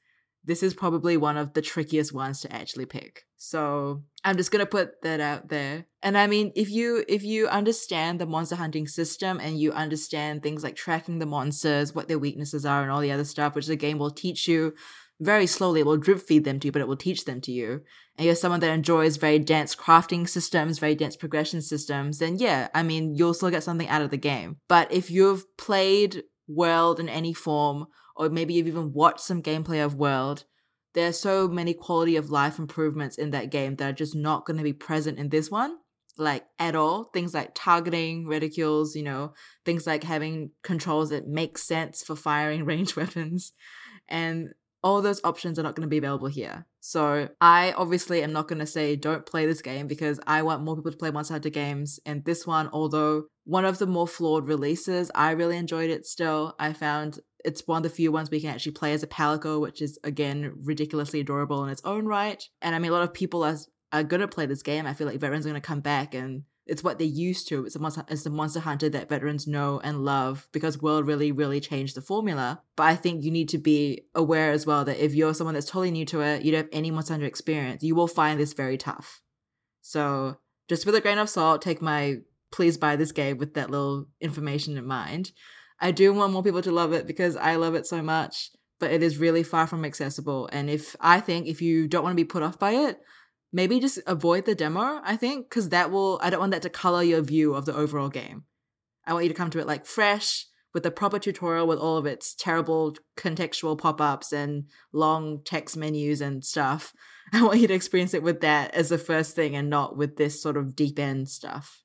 this 0.50 0.64
is 0.64 0.74
probably 0.74 1.16
one 1.16 1.38
of 1.38 1.54
the 1.54 1.62
trickiest 1.62 2.12
ones 2.12 2.42
to 2.42 2.52
actually 2.52 2.88
pick. 2.88 3.26
So 3.38 4.02
I'm 4.24 4.36
just 4.36 4.50
gonna 4.50 4.66
put 4.66 5.02
that 5.04 5.20
out 5.20 5.50
there. 5.50 5.86
And 6.02 6.18
I 6.18 6.26
mean, 6.26 6.52
if 6.56 6.72
you 6.72 7.06
if 7.08 7.24
you 7.24 7.48
understand 7.48 8.20
the 8.20 8.26
monster 8.26 8.56
hunting 8.56 8.88
system 8.88 9.40
and 9.40 9.60
you 9.60 9.72
understand 9.72 10.42
things 10.42 10.64
like 10.64 10.76
tracking 10.76 11.20
the 11.20 11.28
monsters, 11.28 11.94
what 11.94 12.08
their 12.08 12.18
weaknesses 12.18 12.66
are, 12.66 12.82
and 12.82 12.92
all 12.92 13.00
the 13.00 13.12
other 13.12 13.26
stuff, 13.26 13.54
which 13.54 13.68
the 13.68 13.76
game 13.76 14.00
will 14.00 14.10
teach 14.10 14.48
you 14.48 14.74
very 15.22 15.46
slowly, 15.46 15.82
it 15.82 15.86
will 15.86 15.98
drip 15.98 16.20
feed 16.20 16.46
them 16.46 16.60
to 16.60 16.68
you, 16.68 16.72
but 16.72 16.82
it 16.82 16.88
will 16.88 16.98
teach 16.98 17.26
them 17.26 17.42
to 17.42 17.52
you. 17.52 17.82
And 18.18 18.26
you're 18.26 18.36
someone 18.36 18.60
that 18.62 18.74
enjoys 18.74 19.18
very 19.18 19.38
dense 19.38 19.76
crafting 19.76 20.28
systems, 20.28 20.80
very 20.80 20.96
dense 20.96 21.16
progression 21.16 21.62
systems, 21.62 22.18
then 22.18 22.38
yeah, 22.40 22.70
I 22.74 22.82
mean, 22.82 23.16
you'll 23.16 23.36
still 23.36 23.52
get 23.52 23.64
something 23.64 23.88
out 23.88 24.02
of 24.02 24.10
the 24.10 24.18
game. 24.18 24.58
But 24.68 24.92
if 24.92 25.12
you've 25.12 25.46
played 25.58 26.24
World 26.48 27.00
in 27.00 27.08
any 27.08 27.34
form 27.34 27.86
or 28.20 28.30
maybe 28.30 28.54
you've 28.54 28.68
even 28.68 28.94
watched 28.94 29.22
some 29.22 29.42
gameplay 29.42 29.84
of 29.84 29.96
World, 29.96 30.44
there 30.94 31.08
are 31.08 31.14
so 31.14 31.48
many 31.48 31.74
quality 31.74 32.16
of 32.18 32.30
life 32.30 32.60
improvements 32.60 33.18
in 33.18 33.32
that 33.32 33.50
game 33.50 33.78
that 33.78 33.90
are 33.90 33.94
just 33.94 34.16
not 34.16 34.46
going 34.46 34.58
to 34.58 34.64
be 34.64 34.74
present 34.74 35.18
in 35.18 35.30
this 35.30 35.50
one 35.50 35.78
like 36.18 36.46
at 36.60 36.76
all. 36.76 37.06
Things 37.06 37.34
like 37.34 37.52
targeting 37.56 38.26
reticules 38.26 38.94
you 38.94 39.04
know 39.04 39.34
things 39.66 39.88
like 39.88 40.04
having 40.04 40.52
controls 40.64 41.10
that 41.10 41.28
make 41.28 41.58
sense 41.58 42.04
for 42.04 42.16
firing 42.16 42.66
range 42.66 42.96
weapons. 42.96 43.54
And 44.08 44.50
all 44.84 45.02
those 45.02 45.22
options 45.24 45.60
are 45.60 45.64
not 45.64 45.76
going 45.76 45.86
to 45.86 45.90
be 45.90 45.98
available 45.98 46.28
here. 46.28 46.66
So 46.80 47.30
I 47.42 47.74
obviously 47.74 48.24
am 48.24 48.32
not 48.32 48.48
going 48.48 48.60
to 48.60 48.66
say 48.66 48.96
don't 48.96 49.26
play 49.26 49.46
this 49.46 49.62
game 49.62 49.88
because 49.88 50.20
I 50.26 50.42
want 50.44 50.64
more 50.64 50.76
people 50.76 50.92
to 50.92 50.98
play 50.98 51.12
Hunter 51.12 51.50
games. 51.50 52.00
And 52.06 52.24
this 52.24 52.48
one, 52.48 52.70
although 52.72 53.26
one 53.44 53.66
of 53.66 53.78
the 53.78 53.88
more 53.88 54.08
flawed 54.08 54.48
releases, 54.48 55.12
I 55.14 55.32
really 55.32 55.58
enjoyed 55.58 55.90
it 55.90 56.06
still. 56.06 56.56
I 56.60 56.74
found 56.74 57.20
it's 57.44 57.68
one 57.68 57.78
of 57.78 57.84
the 57.84 57.90
few 57.90 58.12
ones 58.12 58.30
we 58.30 58.42
can 58.42 58.50
actually 58.50 58.74
play 58.74 58.94
as 58.94 59.04
a 59.04 59.08
Palico, 59.08 59.60
which 59.60 59.82
is 59.82 59.98
again 60.04 60.54
ridiculously 60.64 61.20
adorable 61.20 61.64
in 61.64 61.70
its 61.70 61.82
own 61.84 62.06
right. 62.06 62.44
And 62.62 62.76
I 62.76 62.80
mean, 62.80 62.92
a 62.92 62.94
lot 62.94 63.04
of 63.04 63.14
people 63.14 63.44
are 63.44 63.58
are 63.92 64.04
gonna 64.04 64.28
play 64.28 64.46
this 64.46 64.62
game. 64.62 64.86
I 64.86 64.94
feel 64.94 65.08
like 65.08 65.20
veterans 65.20 65.46
are 65.46 65.50
gonna 65.50 65.62
come 65.62 65.80
back 65.80 66.14
and 66.14 66.44
it's 66.70 66.84
what 66.84 67.00
they're 67.00 67.08
used 67.08 67.48
to. 67.50 67.66
It's 67.66 67.76
a 67.76 67.80
monster, 67.80 68.06
it's 68.08 68.24
the 68.24 68.30
monster 68.30 68.60
hunter 68.60 68.90
that 68.90 69.10
veterans 69.10 69.48
know 69.48 69.82
and 69.84 70.06
love 70.06 70.48
because 70.52 70.82
World 70.82 71.08
really, 71.08 71.32
really 71.32 71.60
changed 71.60 71.96
the 71.96 72.02
formula. 72.02 72.62
But 72.76 72.84
I 72.84 72.96
think 72.96 73.24
you 73.24 73.32
need 73.32 73.50
to 73.50 73.58
be 73.58 74.04
aware 74.14 74.52
as 74.52 74.66
well 74.66 74.86
that 74.86 75.04
if 75.04 75.14
you're 75.14 75.34
someone 75.34 75.56
that's 75.56 75.70
totally 75.70 75.92
new 75.92 76.06
to 76.06 76.22
it, 76.22 76.44
you 76.44 76.52
don't 76.52 76.66
have 76.66 76.70
any 76.72 76.92
monster 76.92 77.14
hunter 77.14 77.26
experience, 77.26 77.84
you 77.84 77.96
will 77.96 78.08
find 78.08 78.40
this 78.40 78.54
very 78.54 78.78
tough. 78.78 79.22
So 79.82 80.38
just 80.68 80.86
with 80.86 80.96
a 80.96 81.02
grain 81.02 81.18
of 81.18 81.30
salt, 81.30 81.62
take 81.62 81.82
my 81.82 82.18
please 82.52 82.78
buy 82.78 82.96
this 82.96 83.12
game 83.12 83.38
with 83.38 83.54
that 83.56 83.70
little 83.70 84.08
information 84.22 84.78
in 84.78 84.86
mind. 84.86 85.32
I 85.80 85.92
do 85.92 86.14
want 86.14 86.34
more 86.34 86.44
people 86.44 86.62
to 86.62 86.72
love 86.72 86.94
it 86.94 87.08
because 87.08 87.36
I 87.36 87.56
love 87.56 87.76
it 87.76 87.86
so 87.86 88.02
much, 88.02 88.52
but 88.80 88.92
it 88.92 89.04
is 89.04 89.18
really 89.18 89.44
far 89.44 89.68
from 89.68 89.86
accessible. 89.86 90.50
And 90.52 90.70
if 90.70 90.96
I 91.00 91.20
think 91.20 91.48
if 91.48 91.62
you 91.62 91.88
don't 91.88 92.04
want 92.04 92.14
to 92.14 92.24
be 92.24 92.26
put 92.26 92.44
off 92.44 92.60
by 92.60 92.72
it, 92.72 93.00
maybe 93.52 93.80
just 93.80 94.00
avoid 94.06 94.46
the 94.46 94.56
demo, 94.56 95.02
I 95.04 95.16
think, 95.16 95.50
because 95.50 95.70
that 95.70 95.92
will, 95.92 96.20
I 96.22 96.30
don't 96.30 96.40
want 96.40 96.52
that 96.52 96.62
to 96.64 96.70
color 96.70 97.04
your 97.04 97.22
view 97.22 97.54
of 97.54 97.66
the 97.66 97.76
overall 97.76 98.10
game. 98.10 98.44
I 99.06 99.14
want 99.14 99.26
you 99.26 99.30
to 99.30 99.36
come 99.36 99.50
to 99.52 99.60
it 99.60 99.68
like 99.68 99.86
fresh 99.86 100.46
with 100.74 100.84
the 100.84 100.92
proper 100.92 101.18
tutorial 101.18 101.66
with 101.66 101.80
all 101.80 101.98
of 101.98 102.06
its 102.06 102.36
terrible 102.36 102.96
contextual 103.18 103.78
pop 103.78 104.00
ups 104.00 104.32
and 104.32 104.66
long 104.94 105.42
text 105.44 105.76
menus 105.76 106.22
and 106.22 106.46
stuff. 106.46 106.94
I 107.34 107.44
want 107.44 107.60
you 107.60 107.68
to 107.68 107.74
experience 107.74 108.14
it 108.14 108.24
with 108.24 108.42
that 108.42 108.74
as 108.74 108.90
the 108.90 108.98
first 108.98 109.36
thing 109.36 109.56
and 109.56 109.70
not 109.70 109.98
with 109.98 110.18
this 110.18 110.42
sort 110.42 110.58
of 110.58 110.76
deep 110.76 111.00
end 111.00 111.30
stuff 111.30 111.84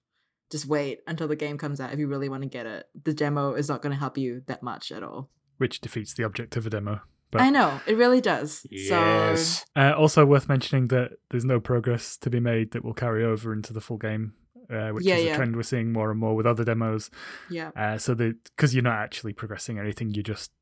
just 0.55 0.67
wait 0.67 1.01
until 1.09 1.27
the 1.27 1.35
game 1.35 1.59
comes 1.59 1.81
out 1.81 1.93
if 1.93 1.99
you 1.99 2.07
really 2.07 2.29
want 2.29 2.45
to 2.45 2.49
get 2.49 2.65
it. 2.65 2.87
The 3.03 3.13
demo 3.13 3.55
is 3.55 3.69
not 3.69 3.83
going 3.83 3.93
to 3.93 3.99
help 3.99 4.17
you 4.17 4.43
that 4.47 4.63
much 4.63 4.93
at 4.93 5.03
all. 5.03 5.29
Which 5.59 5.81
defeats 5.81 6.15
the 6.15 6.23
object 6.23 6.57
of 6.57 6.65
a 6.65 6.71
demo. 6.71 7.01
But 7.35 7.43
I 7.43 7.51
know 7.51 7.81
it 7.85 7.97
really 7.97 8.21
does. 8.21 8.65
Yes. 8.71 9.65
So, 9.75 9.81
uh, 9.81 9.93
also 9.95 10.25
worth 10.25 10.49
mentioning 10.49 10.87
that 10.89 11.15
there's 11.33 11.45
no 11.45 11.59
progress 11.59 12.17
to 12.19 12.31
be 12.31 12.39
made 12.39 12.71
that 12.71 12.85
will 12.85 12.95
carry 12.95 13.25
over 13.25 13.53
into 13.53 13.73
the 13.73 13.81
full 13.81 13.97
game, 13.97 14.35
uh, 14.71 14.91
which 14.91 15.05
yeah, 15.05 15.17
is 15.17 15.25
a 15.25 15.27
yeah. 15.27 15.37
trend 15.37 15.57
we're 15.57 15.65
seeing 15.65 15.93
more 15.93 16.13
and 16.13 16.21
more 16.21 16.37
with 16.37 16.47
other 16.47 16.63
demos. 16.63 17.11
Yeah. 17.51 17.73
Uh, 17.75 17.99
so 17.99 18.15
the 18.15 18.37
because 18.45 18.73
you're 18.73 18.85
not 18.85 19.01
actually 19.01 19.33
progressing 19.33 19.81
anything, 19.81 20.15
you're 20.15 20.23
just 20.23 20.53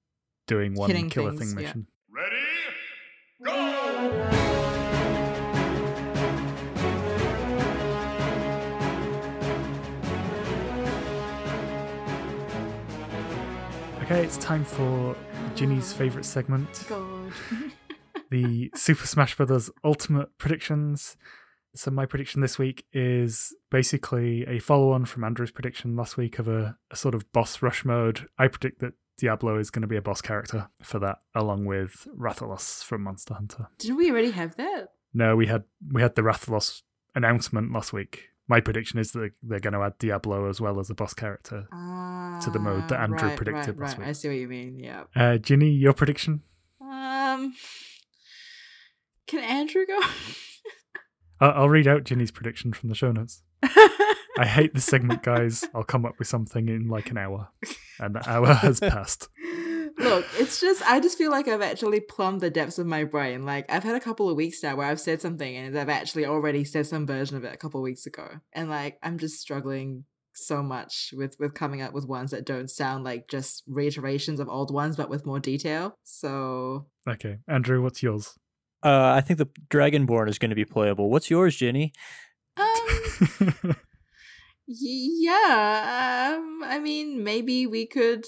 doing 0.47 0.73
one 0.75 0.89
Hitting 0.89 1.11
killer 1.11 1.33
things, 1.33 1.53
thing 1.53 1.63
mission. 1.63 1.87
Yeah. 2.17 2.23
Ready? 2.23 2.37
Go! 3.45 3.83
Okay, 14.05 14.25
it's 14.25 14.39
time 14.39 14.65
for 14.65 15.15
Ginny's 15.55 15.93
favourite 15.93 16.25
segment. 16.25 16.85
God. 16.89 17.33
the 18.31 18.71
Super 18.75 19.07
Smash 19.07 19.37
Brothers 19.37 19.71
Ultimate 19.85 20.37
predictions. 20.39 21.17
So 21.75 21.91
my 21.91 22.07
prediction 22.07 22.41
this 22.41 22.59
week 22.59 22.87
is 22.93 23.55
basically 23.71 24.45
a 24.47 24.59
follow-on 24.59 25.05
from 25.05 25.25
Andrew's 25.25 25.51
prediction 25.51 25.95
last 25.95 26.17
week 26.17 26.39
of 26.39 26.49
a, 26.49 26.77
a 26.91 26.97
sort 26.97 27.15
of 27.15 27.31
boss 27.33 27.63
rush 27.63 27.85
mode. 27.85 28.27
I 28.39 28.49
predict 28.49 28.81
that 28.81 28.95
Diablo 29.19 29.59
is 29.59 29.71
going 29.71 29.83
to 29.83 29.89
be 29.89 29.97
a 29.97 30.03
boss 30.03 30.21
character 30.21 30.69
for 30.83 30.99
that, 31.01 31.19
along 31.35 31.67
with 31.67 32.07
Rathalos 32.19 32.83
from 32.83 33.03
Monster 33.03 33.35
Hunter. 33.35 33.69
Didn't 33.79 33.97
we 33.97 34.11
already 34.11 34.31
have 34.31 34.57
that? 34.57 34.89
No, 35.15 35.37
we 35.37 35.47
had 35.47 35.65
we 35.93 36.03
had 36.03 36.15
the 36.15 36.23
Rathalos 36.23 36.83
announcement 37.15 37.73
last 37.73 37.93
week. 37.93 38.31
My 38.53 38.61
prediction 38.61 38.99
is 38.99 39.13
that 39.13 39.31
they're 39.43 39.61
going 39.61 39.73
to 39.73 39.81
add 39.83 39.97
Diablo 39.99 40.47
as 40.51 40.61
well 40.61 40.79
as 40.79 40.91
a 40.91 40.95
boss 40.95 41.15
character. 41.15 41.67
to 41.71 42.51
the 42.53 42.59
mode 42.59 42.87
that 42.89 42.99
Ah, 43.01 43.05
Andrew 43.05 43.29
right, 43.29 43.37
predicted 43.37 43.79
right, 43.79 43.87
last 43.89 43.99
right. 43.99 44.09
I 44.09 44.13
see 44.13 44.29
what 44.29 44.37
you 44.37 44.47
mean. 44.49 44.79
Yeah. 44.79 45.05
Uh, 45.17 45.39
Ginny, 45.39 45.71
your 45.71 45.95
prediction? 45.95 46.43
Um, 46.81 47.55
can 49.27 49.41
Andrew 49.43 49.87
go? 49.87 49.99
I'll, 51.41 51.51
I'll 51.63 51.69
read 51.71 51.89
out 51.89 52.05
Ginny's 52.05 52.31
prediction 52.31 52.75
from 52.75 52.91
the 52.91 52.95
show 52.95 53.11
notes. 53.11 53.43
I 53.65 54.45
hate 54.47 54.75
this 54.75 54.85
segment, 54.85 55.23
guys. 55.23 55.65
I'll 55.75 55.83
come 55.85 56.05
up 56.05 56.19
with 56.19 56.29
something 56.29 56.69
in 56.69 56.89
like 56.89 57.11
an 57.11 57.17
hour, 57.17 57.49
and 57.99 58.15
the 58.17 58.29
hour 58.31 58.53
has 58.55 58.81
passed. 58.95 59.29
Look, 59.99 60.27
it's 60.39 60.61
just 60.61 60.83
I 60.89 61.01
just 61.01 61.19
feel 61.19 61.31
like 61.31 61.49
I've 61.49 61.63
actually 61.63 62.01
plumbed 62.01 62.41
the 62.41 62.51
depths 62.51 62.79
of 62.79 62.87
my 62.87 63.05
brain. 63.05 63.45
Like 63.45 63.71
I've 63.71 63.83
had 63.83 63.97
a 63.97 64.01
couple 64.01 64.29
of 64.29 64.37
weeks 64.37 64.63
now 64.63 64.77
where 64.77 64.87
I've 64.87 65.01
said 65.01 65.21
something 65.21 65.57
and 65.57 65.79
I've 65.79 65.89
actually 65.89 66.27
already 66.27 66.65
said 66.65 66.87
some 66.87 67.07
version 67.07 67.37
of 67.37 67.45
it 67.45 67.55
a 67.55 67.57
couple 67.57 67.81
of 67.81 67.85
weeks 67.85 68.07
ago. 68.07 68.29
And 68.53 68.71
like 68.71 68.99
I'm 69.03 69.19
just 69.19 69.41
struggling 69.41 70.05
so 70.35 70.63
much 70.63 71.13
with 71.17 71.37
with 71.39 71.55
coming 71.55 71.83
up 71.83 71.93
with 71.93 72.07
ones 72.07 72.31
that 72.31 72.47
don't 72.47 72.71
sound 72.71 73.05
like 73.05 73.29
just 73.29 73.63
reiterations 73.67 74.41
of 74.41 74.49
old 74.49 74.73
ones 74.73 74.97
but 74.97 75.11
with 75.11 75.27
more 75.27 75.41
detail. 75.41 75.95
So 76.05 76.87
Okay, 77.09 77.39
Andrew, 77.49 77.83
what's 77.83 78.03
yours? 78.03 78.35
Uh, 78.85 79.13
I 79.15 79.21
think 79.21 79.39
the 79.39 79.49
Dragonborn 79.71 80.29
is 80.29 80.39
going 80.39 80.51
to 80.51 80.57
be 80.57 80.65
playable. 80.65 81.09
What's 81.11 81.31
yours, 81.31 81.57
Ginny? 81.57 81.93
um 82.57 83.77
yeah, 84.67 86.35
um 86.37 86.63
I 86.65 86.79
mean 86.79 87.23
maybe 87.25 87.67
we 87.67 87.87
could 87.87 88.25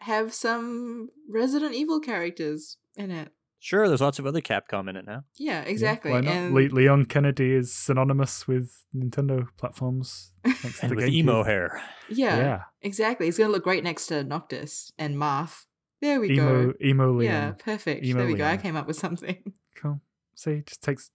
have 0.00 0.34
some 0.34 1.08
Resident 1.28 1.74
Evil 1.74 2.00
characters 2.00 2.76
in 2.96 3.10
it. 3.10 3.30
Sure, 3.62 3.86
there's 3.88 4.00
lots 4.00 4.18
of 4.18 4.24
other 4.24 4.40
Capcom 4.40 4.88
in 4.88 4.96
it 4.96 5.04
now. 5.06 5.24
Yeah, 5.36 5.60
exactly. 5.60 6.10
why 6.10 6.22
not? 6.22 6.32
And 6.32 6.54
Le- 6.54 6.74
Leon 6.74 7.04
Kennedy 7.04 7.52
is 7.52 7.70
synonymous 7.74 8.48
with 8.48 8.86
Nintendo 8.96 9.48
platforms. 9.58 10.32
Thanks 10.46 10.78
to 10.78 10.84
And 10.86 10.92
the 10.92 10.96
with 10.96 11.04
GameCube. 11.04 11.12
emo 11.14 11.42
hair. 11.44 11.82
yeah, 12.08 12.36
Yeah, 12.38 12.60
exactly. 12.80 13.26
He's 13.26 13.36
gonna 13.36 13.52
look 13.52 13.64
great 13.64 13.84
next 13.84 14.06
to 14.06 14.24
Noctis 14.24 14.92
and 14.98 15.16
Marth. 15.16 15.66
There 16.00 16.18
we 16.20 16.30
emo, 16.30 16.68
go. 16.68 16.72
emo 16.82 17.12
Leon. 17.12 17.22
Yeah, 17.34 17.50
perfect. 17.52 18.02
Emo 18.06 18.18
there 18.20 18.26
we 18.28 18.34
go. 18.34 18.46
I 18.46 18.56
came 18.56 18.76
up 18.76 18.86
with 18.86 18.96
something. 18.96 19.36
Cool. 19.76 20.00
See, 20.34 20.62
just 20.66 20.82
takes 20.82 21.10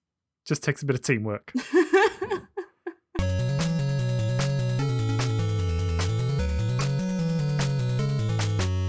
just 0.47 0.63
takes 0.63 0.81
a 0.81 0.85
bit 0.87 0.95
of 0.95 1.01
teamwork. 1.03 1.51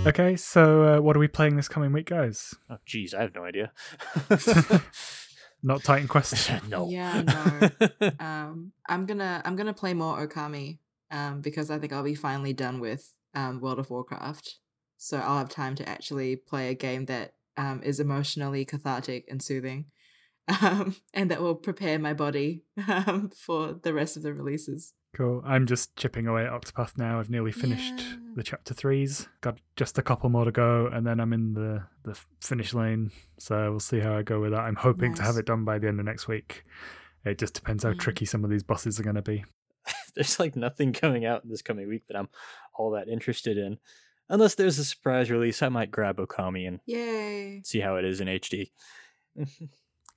Okay, 0.07 0.37
so 0.37 0.85
uh, 0.85 1.01
what 1.01 1.17
are 1.17 1.19
we 1.19 1.27
playing 1.27 1.57
this 1.57 1.67
coming 1.67 1.93
week, 1.93 2.07
guys? 2.07 2.55
Oh, 2.71 2.77
geez, 2.87 3.13
I 3.13 3.23
have 3.23 3.35
no 3.35 3.43
idea. 3.43 3.73
Not 5.65 5.83
Titan 5.83 6.07
Quest. 6.07 6.49
no. 6.69 6.89
Yeah, 6.89 7.23
no. 7.23 8.11
um, 8.21 8.71
I'm 8.89 9.05
gonna 9.07 9.43
I'm 9.45 9.57
gonna 9.57 9.75
play 9.75 9.95
more 9.95 10.25
Okami. 10.25 10.79
Um, 11.11 11.41
because 11.41 11.73
I 11.73 11.81
think 11.81 11.93
I'll 11.93 12.05
be 12.05 12.15
finally 12.15 12.53
done 12.53 12.79
with 12.79 13.15
um 13.35 13.61
World 13.61 13.81
of 13.81 13.91
Warcraft. 13.91 14.59
So 14.97 15.19
I'll 15.19 15.39
have 15.39 15.49
time 15.49 15.75
to 15.75 15.89
actually 15.89 16.37
play 16.37 16.69
a 16.69 16.75
game 16.75 17.07
that 17.07 17.35
um 17.57 17.83
is 17.83 17.99
emotionally 17.99 18.65
cathartic 18.65 19.25
and 19.29 19.43
soothing. 19.43 19.87
Um, 20.63 20.95
and 21.13 21.33
that 21.33 21.43
will 21.43 21.57
prepare 21.57 21.99
my 21.99 22.15
body 22.15 22.63
um 22.87 23.31
for 23.31 23.73
the 23.73 23.93
rest 23.93 24.17
of 24.17 24.23
the 24.23 24.33
releases. 24.33 24.93
Cool. 25.17 25.43
I'm 25.47 25.65
just 25.67 25.97
chipping 25.97 26.27
away 26.27 26.45
at 26.45 26.53
Octopath 26.53 26.99
now. 26.99 27.19
I've 27.19 27.31
nearly 27.31 27.51
finished 27.53 27.95
Yeah. 28.01 28.17
the 28.35 28.43
chapter 28.43 28.75
threes. 28.75 29.29
Got 29.41 29.59
just 29.77 29.97
a 29.97 30.03
couple 30.03 30.29
more 30.29 30.45
to 30.45 30.53
go, 30.53 30.89
and 30.89 31.07
then 31.07 31.21
I'm 31.21 31.33
in 31.33 31.55
the 31.55 31.85
the 32.05 32.19
finish 32.43 32.75
lane. 32.75 33.11
So 33.39 33.71
we'll 33.71 33.81
see 33.81 34.01
how 34.01 34.15
I 34.17 34.23
go 34.23 34.41
with 34.41 34.51
that. 34.53 34.61
I'm 34.61 34.77
hoping 34.77 35.15
to 35.15 35.23
have 35.23 35.37
it 35.39 35.47
done 35.47 35.65
by 35.65 35.79
the 35.79 35.89
end 35.89 35.99
of 36.01 36.05
next 36.07 36.29
week. 36.29 36.65
It 37.25 37.39
just 37.39 37.55
depends 37.55 37.83
how 37.83 37.93
Mm. 37.93 37.99
tricky 37.99 38.25
some 38.27 38.45
of 38.45 38.51
these 38.51 38.63
bosses 38.63 39.01
are 39.01 39.03
going 39.03 39.17
to 39.17 39.23
be. 39.23 39.45
There's 40.15 40.39
like 40.39 40.55
nothing 40.55 40.93
coming 40.93 41.25
out 41.25 41.49
this 41.49 41.63
coming 41.63 41.89
week 41.89 42.07
that 42.09 42.17
I'm 42.17 42.29
all 42.75 42.91
that 42.91 43.09
interested 43.09 43.57
in. 43.57 43.79
Unless 44.29 44.57
there's 44.57 44.79
a 44.79 44.85
surprise 44.85 45.31
release, 45.31 45.63
I 45.63 45.69
might 45.71 45.91
grab 45.93 46.17
Okami 46.19 46.67
and 46.69 46.81
Yay. 46.85 47.63
see 47.65 47.79
how 47.81 47.95
it 47.97 48.05
is 48.05 48.21
in 48.21 48.29
HD. 48.29 48.71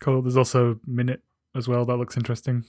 Cool. 0.02 0.22
There's 0.22 0.38
also 0.38 0.80
Minit 0.88 1.22
as 1.56 1.68
well. 1.68 1.86
That 1.86 1.98
looks 1.98 2.16
interesting. 2.18 2.64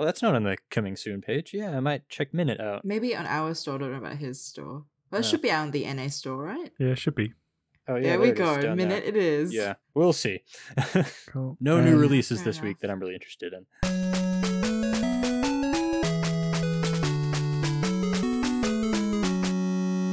Oh, 0.00 0.04
that's 0.06 0.22
not 0.22 0.34
on 0.34 0.44
the 0.44 0.56
coming 0.70 0.96
soon 0.96 1.20
page. 1.20 1.52
Yeah, 1.52 1.76
I 1.76 1.80
might 1.80 2.08
check 2.08 2.32
Minit 2.32 2.58
out. 2.58 2.86
Maybe 2.86 3.14
on 3.14 3.26
our 3.26 3.52
store, 3.54 3.74
I 3.74 3.78
don't 3.78 3.92
know 3.92 3.98
about 3.98 4.16
his 4.16 4.40
store. 4.40 4.84
Well, 5.10 5.20
it 5.20 5.24
Yeah. 5.24 5.30
should 5.30 5.42
be 5.42 5.50
out 5.50 5.62
on 5.64 5.70
the 5.72 5.84
NA 5.84 6.08
store, 6.08 6.42
right? 6.42 6.72
Yeah, 6.78 6.94
should 6.94 7.14
be 7.14 7.34
Oh 7.86 7.96
yeah, 7.96 8.02
there 8.16 8.20
we 8.20 8.30
go. 8.32 8.54
down 8.54 8.62
there. 8.62 8.88
Minit 8.88 9.04
it 9.04 9.16
is. 9.16 9.52
Yeah, 9.52 9.74
we'll 9.92 10.14
see. 10.14 10.42
cool. 11.26 11.58
no 11.60 11.82
new 11.82 11.92
Um, 11.94 12.00
releases 12.00 12.38
fair 12.38 12.46
this 12.46 12.62
week 12.62 12.78
that 12.78 12.90
I'm 12.90 12.98
really 12.98 13.14
interested 13.14 13.52
in. 13.52 13.66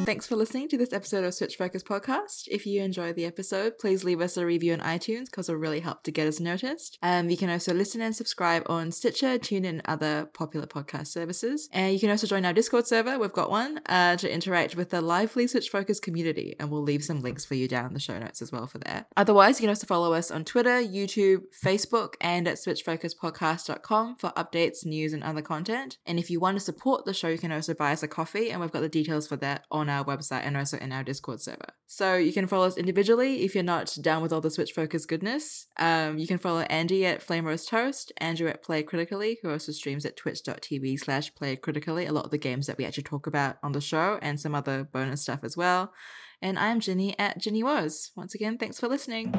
Thanks 0.08 0.26
for 0.26 0.38
listening 0.38 0.70
to 0.70 0.78
this 0.78 0.94
episode 0.94 1.26
of 1.26 1.34
Switch 1.34 1.58
Focus 1.58 1.84
Podcast. 1.84 2.48
If 2.48 2.66
you 2.66 2.82
enjoyed 2.82 3.18
the 3.18 3.26
episode, 3.26 3.78
please 3.78 4.06
leave 4.06 4.22
us 4.22 4.38
a 4.38 4.46
review 4.46 4.72
on 4.72 4.80
iTunes 4.80 5.26
because 5.26 5.50
it'll 5.50 5.60
really 5.60 5.82
help 5.82 6.04
to 6.04 6.12
get 6.12 6.30
us 6.30 6.40
noticed. 6.40 6.98
Um, 7.04 7.30
you 7.30 7.36
can 7.36 7.50
also 7.50 7.74
listen 7.74 8.00
and 8.00 8.16
subscribe 8.16 8.64
on 8.68 8.94
Stitcher, 8.94 9.38
TuneIn, 9.38 9.68
and 9.68 9.82
other 9.84 10.30
popular 10.34 10.66
podcast 10.66 11.08
services. 11.08 11.68
And 11.74 11.92
you 11.92 12.00
can 12.00 12.10
also 12.10 12.26
join 12.26 12.46
our 12.46 12.54
Discord 12.54 12.88
server, 12.88 13.20
we've 13.20 13.34
got 13.34 13.50
one, 13.50 13.82
uh, 13.88 14.16
to 14.16 14.34
interact 14.34 14.78
with 14.78 14.92
the 14.92 15.02
lively 15.02 15.46
Switch 15.46 15.68
Focus 15.68 16.00
community. 16.00 16.56
And 16.58 16.72
we'll 16.72 16.84
leave 16.84 17.04
some 17.04 17.20
links 17.20 17.44
for 17.44 17.56
you 17.56 17.68
down 17.68 17.88
in 17.88 17.94
the 17.94 18.00
show 18.00 18.18
notes 18.18 18.42
as 18.42 18.50
well 18.50 18.66
for 18.66 18.78
that. 18.78 19.08
Otherwise, 19.18 19.60
you 19.60 19.64
can 19.64 19.72
also 19.72 19.88
follow 19.88 20.14
us 20.14 20.32
on 20.32 20.46
Twitter, 20.46 20.82
YouTube, 20.82 21.42
Facebook, 21.62 22.14
and 22.22 22.48
at 22.48 22.56
switchfocuspodcast.com 22.56 24.16
for 24.16 24.30
updates, 24.38 24.86
news, 24.86 25.12
and 25.12 25.26
other 25.26 25.42
content. 25.42 25.98
And 26.06 26.18
if 26.18 26.30
you 26.30 26.40
want 26.40 26.56
to 26.56 26.62
support 26.62 27.04
the 27.04 27.14
show, 27.14 27.28
you 27.28 27.38
can 27.38 27.52
also 27.52 27.74
buy 27.74 27.92
us 27.92 28.04
a 28.04 28.08
coffee, 28.08 28.52
and 28.52 28.62
we've 28.62 28.72
got 28.72 28.80
the 28.80 28.88
details 28.88 29.28
for 29.28 29.36
that 29.36 29.66
on 29.70 29.97
our 29.98 30.06
website 30.06 30.42
and 30.44 30.56
also 30.56 30.78
in 30.78 30.92
our 30.92 31.04
Discord 31.04 31.42
server. 31.42 31.74
So 31.88 32.16
you 32.16 32.32
can 32.32 32.48
follow 32.48 32.68
us 32.68 32.78
individually 32.78 33.44
if 33.44 33.56
you're 33.56 33.64
not 33.64 33.96
down 34.02 34.22
with 34.22 34.32
all 34.32 34.42
the 34.42 34.52
Switch 34.52 34.72
Focus 34.72 35.06
goodness. 35.06 35.68
Um, 35.78 36.18
you 36.18 36.28
can 36.28 36.38
follow 36.38 36.62
Andy 36.62 37.06
at 37.06 37.22
Flame 37.22 37.46
Roast 37.46 37.70
Toast, 37.70 38.12
Andrew 38.18 38.48
at 38.48 38.64
Play 38.64 38.84
Critically, 38.84 39.40
who 39.42 39.52
also 39.52 39.72
streams 39.72 40.06
at 40.06 40.16
twitch.tv 40.16 41.00
slash 41.00 41.34
play 41.34 41.56
critically, 41.56 42.06
a 42.06 42.14
lot 42.14 42.26
of 42.26 42.32
the 42.32 42.38
games 42.38 42.68
that 42.68 42.78
we 42.78 42.86
actually 42.86 43.04
talk 43.04 43.28
about 43.28 43.58
on 43.64 43.72
the 43.72 43.82
show, 43.82 44.20
and 44.22 44.40
some 44.40 44.56
other 44.56 44.84
bonus 44.84 45.22
stuff 45.22 45.40
as 45.44 45.58
well. 45.58 45.94
And 46.42 46.60
I'm 46.60 46.80
Ginny 46.80 47.18
at 47.18 47.40
Ginny 47.40 47.64
Woo. 47.64 47.90
Once 48.16 48.36
again, 48.36 48.58
thanks 48.58 48.80
for 48.80 48.88
listening. 48.88 49.34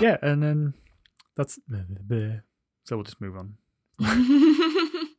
Yeah, 0.00 0.16
and 0.22 0.42
then 0.42 0.74
that's 1.36 1.58
so 2.84 2.96
we'll 2.96 3.04
just 3.04 3.20
move 3.20 3.36
on. 3.36 3.54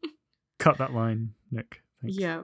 Cut 0.60 0.78
that 0.78 0.94
line, 0.94 1.34
Nick. 1.52 1.82
Thanks. 2.02 2.18
yeah. 2.18 2.44